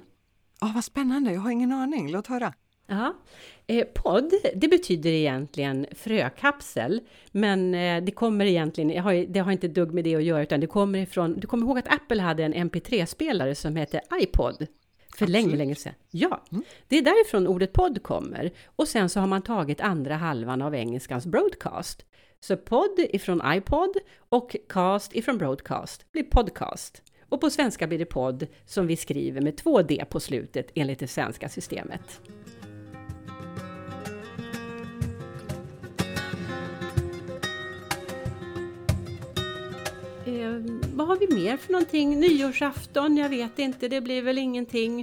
Ah, 0.60 0.72
vad 0.76 0.84
spännande, 0.84 1.34
jag 1.34 1.42
har 1.42 1.52
ingen 1.52 1.72
aning. 1.72 2.12
Låt 2.12 2.28
höra. 2.28 2.54
Ja. 2.88 3.14
Eh, 3.68 3.86
podd, 3.94 4.34
det 4.56 4.68
betyder 4.68 5.10
egentligen 5.10 5.86
frökapsel, 5.96 7.00
men 7.32 7.74
eh, 7.74 8.04
det 8.04 8.12
kommer 8.12 8.46
egentligen, 8.46 8.88
det 8.88 8.98
har, 8.98 9.14
det 9.14 9.40
har 9.40 9.52
inte 9.52 9.68
dugg 9.68 9.94
med 9.94 10.04
det 10.04 10.16
att 10.16 10.24
göra, 10.24 10.44
utan 10.44 10.60
det 10.60 10.68
kommer 10.68 11.00
ifrån, 11.00 11.40
du 11.40 11.48
kommer 11.48 11.66
ihåg 11.66 11.80
att 11.80 11.94
Apple 11.94 12.22
hade 12.22 12.44
en 12.44 12.54
MP3-spelare 12.54 13.56
som 13.56 13.76
hette 13.76 14.02
iPod? 14.22 14.68
För 15.18 15.28
länge, 15.28 15.56
länge 15.56 15.76
sedan. 15.76 15.94
Ja, 16.12 16.44
det 16.88 16.98
är 16.98 17.02
därifrån 17.02 17.48
ordet 17.48 17.74
podd 17.74 18.04
kommer. 18.04 18.52
Och 18.66 18.88
sen 18.88 19.10
så 19.10 19.20
har 19.20 19.28
man 19.28 19.42
tagit 19.42 19.82
andra 19.82 20.16
halvan 20.16 20.62
av 20.62 20.76
engelskans 20.76 21.26
broadcast. 21.26 22.06
Så 22.40 22.58
podd 22.58 23.00
ifrån 23.10 23.42
iPod 23.46 23.98
och 24.30 24.56
cast 24.70 25.16
ifrån 25.16 25.38
broadcast 25.38 26.12
blir 26.12 26.24
podcast. 26.24 27.02
Och 27.30 27.42
på 27.42 27.50
svenska 27.50 27.88
blir 27.88 28.00
det 28.00 28.06
podd 28.06 28.48
som 28.66 28.88
vi 28.88 28.98
skriver 28.98 29.42
med 29.42 29.58
två 29.58 29.82
D 29.82 30.06
på 30.10 30.20
slutet 30.20 30.72
enligt 30.76 31.00
det 31.00 31.08
svenska 31.08 31.50
systemet. 31.50 32.22
Eh, 40.28 40.62
vad 40.96 41.08
har 41.08 41.18
vi 41.28 41.36
mer 41.36 41.58
för 41.58 41.72
någonting? 41.74 42.20
Nyårsafton? 42.20 43.18
Jag 43.18 43.30
vet 43.30 43.60
inte, 43.60 43.88
det 43.88 44.02
blir 44.02 44.22
väl 44.22 44.38
ingenting. 44.38 45.02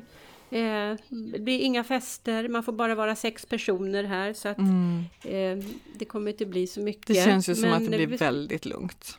Eh, 0.50 0.96
det 1.32 1.38
blir 1.40 1.60
inga 1.60 1.84
fester, 1.84 2.48
man 2.48 2.62
får 2.62 2.72
bara 2.72 2.94
vara 2.94 3.16
sex 3.16 3.46
personer 3.46 4.04
här 4.04 4.32
så 4.32 4.48
att 4.48 4.58
eh, 4.58 5.64
det 5.98 6.04
kommer 6.04 6.30
inte 6.30 6.46
bli 6.46 6.66
så 6.66 6.80
mycket. 6.80 7.06
Det 7.06 7.14
känns 7.14 7.48
ju 7.48 7.54
som 7.54 7.62
Men 7.70 7.72
att 7.72 7.90
det 7.90 7.96
blir 7.96 8.06
vi- 8.06 8.16
väldigt 8.16 8.64
lugnt. 8.66 9.18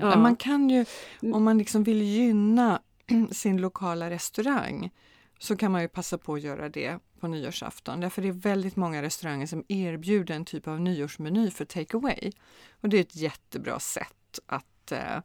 Ja. 0.00 0.16
Man 0.18 0.36
kan 0.36 0.70
ju, 0.70 0.84
om 1.20 1.44
man 1.44 1.58
liksom 1.58 1.82
vill 1.84 2.02
gynna 2.02 2.80
sin 3.30 3.60
lokala 3.60 4.10
restaurang, 4.10 4.90
så 5.38 5.56
kan 5.56 5.72
man 5.72 5.82
ju 5.82 5.88
passa 5.88 6.18
på 6.18 6.34
att 6.34 6.42
göra 6.42 6.68
det 6.68 6.98
på 7.20 7.28
nyårsafton. 7.28 8.00
Därför 8.00 8.22
det 8.22 8.28
är 8.28 8.32
väldigt 8.32 8.76
många 8.76 9.02
restauranger 9.02 9.46
som 9.46 9.64
erbjuder 9.68 10.34
en 10.34 10.44
typ 10.44 10.68
av 10.68 10.80
nyårsmeny 10.80 11.50
för 11.50 11.64
take 11.64 11.96
away. 11.96 12.32
Och 12.80 12.88
det 12.88 12.96
är 12.96 13.00
ett 13.00 13.16
jättebra 13.16 13.80
sätt 13.80 14.38
att 14.46 14.64
eh, 14.92 15.16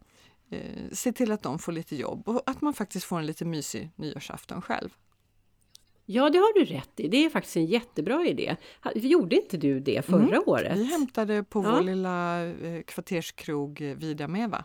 eh, 0.50 0.90
se 0.92 1.12
till 1.12 1.32
att 1.32 1.42
de 1.42 1.58
får 1.58 1.72
lite 1.72 1.96
jobb 1.96 2.28
och 2.28 2.42
att 2.50 2.60
man 2.60 2.74
faktiskt 2.74 3.04
får 3.06 3.18
en 3.18 3.26
lite 3.26 3.44
mysig 3.44 3.90
nyårsafton 3.96 4.62
själv. 4.62 4.88
Ja, 6.06 6.30
det 6.30 6.38
har 6.38 6.54
du 6.58 6.64
rätt 6.64 7.00
i. 7.00 7.08
Det 7.08 7.24
är 7.24 7.30
faktiskt 7.30 7.56
en 7.56 7.66
jättebra 7.66 8.26
idé. 8.26 8.56
Gjorde 8.94 9.36
inte 9.36 9.56
du 9.56 9.80
det 9.80 10.04
förra 10.06 10.22
Mm, 10.36 10.42
året? 10.46 10.78
Vi 10.78 10.84
hämtade 10.84 11.44
på 11.44 11.62
Ja. 11.64 11.70
vår 11.74 11.80
lilla 11.82 12.44
eh, 12.44 12.82
kvarterskrog 12.82 13.80
eh, 13.80 13.96
Vida 13.96 14.28
Meva. 14.28 14.64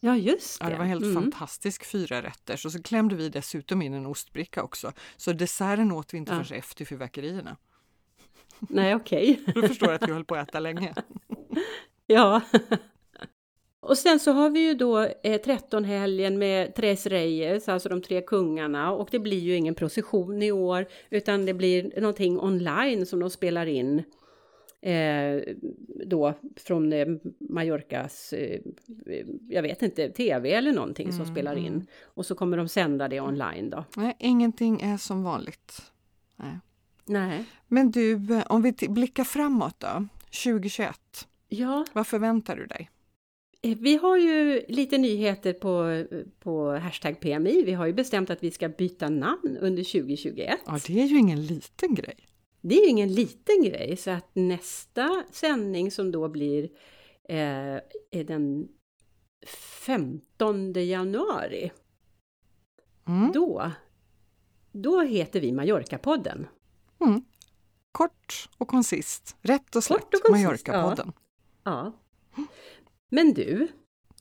Ja, 0.00 0.16
just 0.16 0.58
det. 0.60 0.64
Ja, 0.64 0.70
det 0.70 0.76
var 0.78 0.84
helt 0.84 1.02
Mm. 1.04 1.22
fantastisk 1.22 1.84
fyra 1.84 2.22
rätter. 2.22 2.60
Och 2.66 2.72
så 2.72 2.82
klämde 2.82 3.14
vi 3.16 3.28
dessutom 3.28 3.82
in 3.82 3.94
en 3.94 4.06
ostbricka 4.06 4.62
också. 4.62 4.92
Så 5.16 5.32
desserten 5.32 5.92
åt 5.92 6.14
vi 6.14 6.18
inte 6.18 6.32
Ja. 6.34 6.44
förrän 6.44 6.58
efter 6.58 6.84
fyrverkerierna. 6.84 7.56
Nej, 8.60 8.94
okej. 8.94 9.40
Du 9.54 9.68
förstår 9.68 9.92
att 9.92 10.08
vi 10.08 10.12
höll 10.12 10.24
på 10.24 10.34
att 10.34 10.48
äta 10.48 10.60
länge. 10.60 10.94
Ja. 12.06 12.40
Och 13.84 13.98
sen 13.98 14.18
så 14.20 14.32
har 14.32 14.50
vi 14.50 14.60
ju 14.60 14.74
då 14.74 14.98
eh, 15.00 15.08
13-helgen 15.22 16.38
med 16.38 16.74
Tres 16.74 17.06
Reyes, 17.06 17.68
alltså 17.68 17.88
de 17.88 18.02
tre 18.02 18.20
kungarna. 18.22 18.92
Och 18.92 19.08
det 19.12 19.18
blir 19.18 19.38
ju 19.38 19.56
ingen 19.56 19.74
procession 19.74 20.42
i 20.42 20.52
år, 20.52 20.86
utan 21.10 21.46
det 21.46 21.54
blir 21.54 22.00
någonting 22.00 22.40
online 22.40 23.06
som 23.06 23.20
de 23.20 23.30
spelar 23.30 23.66
in. 23.66 24.02
Eh, 24.80 25.40
då 26.06 26.34
från 26.56 26.92
eh, 26.92 27.06
Mallorcas, 27.38 28.32
eh, 28.32 28.60
jag 29.48 29.62
vet 29.62 29.82
inte, 29.82 30.08
tv 30.08 30.52
eller 30.52 30.72
någonting 30.72 31.12
som 31.12 31.22
Mm, 31.22 31.34
spelar 31.34 31.56
in. 31.56 31.66
mm. 31.66 31.86
Och 32.04 32.26
så 32.26 32.34
kommer 32.34 32.56
de 32.56 32.68
sända 32.68 33.08
det 33.08 33.20
online 33.20 33.70
då. 33.70 33.84
Nej, 33.96 34.16
ingenting 34.18 34.80
är 34.80 34.96
som 34.96 35.22
vanligt. 35.22 35.82
Nej. 36.36 36.58
Nej. 37.04 37.44
Men 37.68 37.90
du, 37.90 38.12
eh, 38.34 38.42
om 38.48 38.62
vi 38.62 38.72
blickar 38.88 39.24
framåt 39.24 39.80
då, 39.80 40.06
2021. 40.44 41.28
Ja, 41.48 41.84
Vad 41.92 42.06
förväntar 42.06 42.56
du 42.56 42.66
dig? 42.66 42.90
Eh, 43.64 43.76
Vi 43.80 43.96
har 43.96 44.16
ju 44.16 44.64
lite 44.68 44.98
nyheter 44.98 45.52
på, 45.52 46.04
på 46.38 46.70
hashtag 46.70 47.20
PMI. 47.20 47.62
Vi 47.62 47.72
har 47.72 47.86
ju 47.86 47.92
bestämt 47.92 48.30
att 48.30 48.42
vi 48.42 48.50
ska 48.50 48.68
byta 48.68 49.08
namn 49.08 49.58
under 49.60 49.84
2021. 49.84 50.60
Ja, 50.66 50.78
det 50.86 51.02
är 51.02 51.06
ju 51.06 51.18
ingen 51.18 51.46
liten 51.46 51.94
grej. 51.94 52.16
Det 52.60 52.74
är 52.74 52.82
ju 52.82 52.88
ingen 52.88 53.14
liten 53.14 53.62
grej, 53.62 53.96
så 53.96 54.10
att 54.10 54.30
nästa 54.32 55.24
sändning 55.32 55.90
som 55.90 56.12
då 56.12 56.28
blir 56.28 56.64
eh, 57.28 57.80
är 58.10 58.24
den 58.24 58.68
15 59.46 60.72
januari. 60.72 61.72
Mm. 63.06 63.32
Då, 63.32 63.70
då 64.72 65.00
heter 65.02 65.40
vi 65.40 65.52
Mallorca-podden. 65.52 66.46
Mm. 67.00 67.24
Kort 67.92 68.48
och 68.58 68.68
koncist, 68.68 69.36
rätt 69.42 69.76
och 69.76 69.84
slätt, 69.84 70.04
Mallorca-podden. 70.30 71.12
Ja. 71.64 71.92
Men 73.14 73.34
du, 73.34 73.68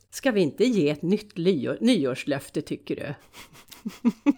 ska 0.09 0.31
vi 0.31 0.41
inte 0.41 0.65
ge 0.65 0.89
ett 0.89 1.01
nytt 1.01 1.37
nyår, 1.37 1.77
nyårslöfte 1.81 2.61
tycker 2.61 2.95
du? 2.95 3.13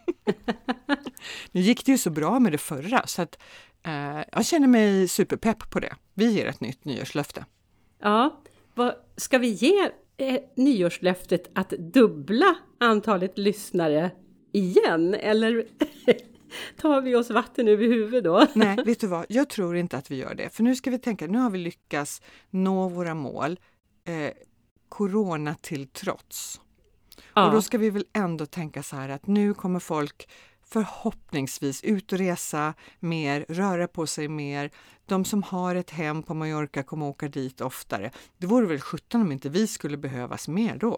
Nu 1.52 1.62
gick 1.62 1.86
det 1.86 1.92
ju 1.92 1.98
så 1.98 2.10
bra 2.10 2.40
med 2.40 2.52
det 2.52 2.58
förra 2.58 3.08
så 3.08 3.22
att 3.22 3.40
eh, 3.84 4.22
jag 4.32 4.46
känner 4.46 4.68
mig 4.68 5.08
superpepp 5.08 5.72
på 5.72 5.80
det. 5.80 5.96
Vi 6.14 6.32
ger 6.32 6.46
ett 6.46 6.62
nytt 6.62 6.86
nyårslöfte. 6.86 7.46
Ja, 8.00 8.42
vad, 8.76 8.96
ska 9.18 9.38
vi 9.38 9.48
ge 9.48 9.90
eh, 10.18 10.42
nyårslöftet 10.56 11.50
att 11.56 11.70
dubbla 11.70 12.56
antalet 12.80 13.38
lyssnare 13.38 14.12
igen? 14.52 15.14
Eller 15.14 15.68
tar 16.78 17.02
vi 17.02 17.16
oss 17.16 17.30
vatten 17.30 17.68
över 17.68 17.86
huvudet 17.86 18.24
då? 18.24 18.48
Nej, 18.54 18.78
vet 18.86 19.00
du 19.00 19.08
vad? 19.08 19.26
Jag 19.30 19.50
tror 19.50 19.78
inte 19.78 19.98
att 19.98 20.12
vi 20.12 20.16
gör 20.16 20.36
det. 20.36 20.50
För 20.50 20.64
nu 20.64 20.76
ska 20.76 20.92
vi 20.92 21.00
tänka, 21.00 21.28
nu 21.28 21.38
har 21.38 21.50
vi 21.50 21.58
lyckats 21.58 22.22
nå 22.50 22.90
våra 22.90 23.14
mål, 23.14 23.60
eh, 24.06 24.32
corona 24.90 25.56
till 25.56 25.88
trots. 25.88 26.62
Och 27.34 27.52
då 27.52 27.62
ska 27.62 27.78
vi 27.78 27.90
väl 27.90 28.06
ändå 28.14 28.46
tänka 28.46 28.84
så 28.84 28.96
här 28.96 29.10
att 29.10 29.28
nu 29.28 29.54
kommer 29.54 29.80
folk 29.80 30.30
förhoppningsvis 30.66 31.84
ut 31.84 32.14
och 32.14 32.20
resa 32.20 32.74
mer, 33.00 33.46
röra 33.50 33.88
på 33.88 34.08
sig 34.08 34.28
mer. 34.28 34.72
De 35.06 35.26
som 35.26 35.44
har 35.44 35.76
ett 35.76 35.90
hem 35.90 36.24
på 36.24 36.34
Mallorca 36.34 36.84
kommer 36.84 37.06
åka 37.06 37.28
dit 37.28 37.62
oftare. 37.62 38.12
Det 38.38 38.48
vore 38.48 38.66
väl 38.66 38.80
sjutton 38.80 39.22
om 39.22 39.32
inte 39.32 39.50
vi 39.50 39.68
skulle 39.68 39.98
behövas 39.98 40.48
mer 40.48 40.78
då? 40.78 40.98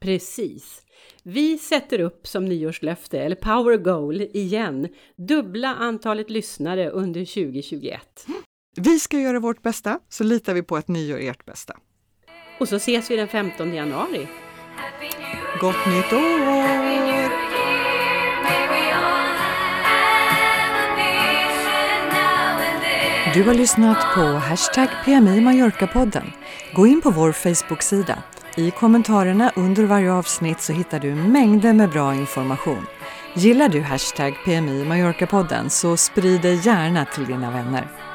Precis. 0.00 0.82
Vi 1.22 1.58
sätter 1.58 2.00
upp 2.00 2.26
som 2.26 2.44
nyårslöfte, 2.44 3.20
eller 3.20 3.36
power 3.36 3.76
goal 3.76 4.20
igen, 4.20 4.88
dubbla 5.16 5.74
antalet 5.74 6.30
lyssnare 6.30 6.90
under 6.90 7.24
2021. 7.24 8.26
Vi 8.76 9.00
ska 9.00 9.18
göra 9.18 9.40
vårt 9.40 9.62
bästa, 9.62 10.00
så 10.08 10.24
litar 10.24 10.54
vi 10.54 10.62
på 10.62 10.76
att 10.76 10.88
ni 10.88 11.06
gör 11.06 11.18
ert 11.18 11.44
bästa. 11.44 11.76
Och 12.58 12.68
så 12.68 12.76
ses 12.76 13.10
vi 13.10 13.16
den 13.16 13.28
15 13.28 13.74
januari. 13.74 14.26
Gott 15.60 15.86
nytt 15.86 16.12
år! 16.12 16.38
Du 23.34 23.42
har 23.42 23.54
lyssnat 23.54 24.14
på 24.14 24.20
Hashtag 24.20 24.88
PMI 25.04 25.40
Mallorca-podden. 25.40 26.32
Gå 26.74 26.86
in 26.86 27.00
på 27.00 27.10
vår 27.10 27.32
Facebook-sida. 27.32 28.22
I 28.56 28.70
kommentarerna 28.70 29.52
under 29.56 29.84
varje 29.84 30.12
avsnitt 30.12 30.60
så 30.60 30.72
hittar 30.72 30.98
du 30.98 31.14
mängder 31.14 31.72
med 31.72 31.90
bra 31.90 32.14
information. 32.14 32.86
Gillar 33.34 33.68
du 33.68 33.80
Hashtag 33.80 34.34
PMI 34.44 34.84
Mallorca-podden 34.84 35.68
så 35.68 35.96
sprid 35.96 36.40
det 36.40 36.54
gärna 36.54 37.04
till 37.04 37.26
dina 37.26 37.50
vänner. 37.50 38.07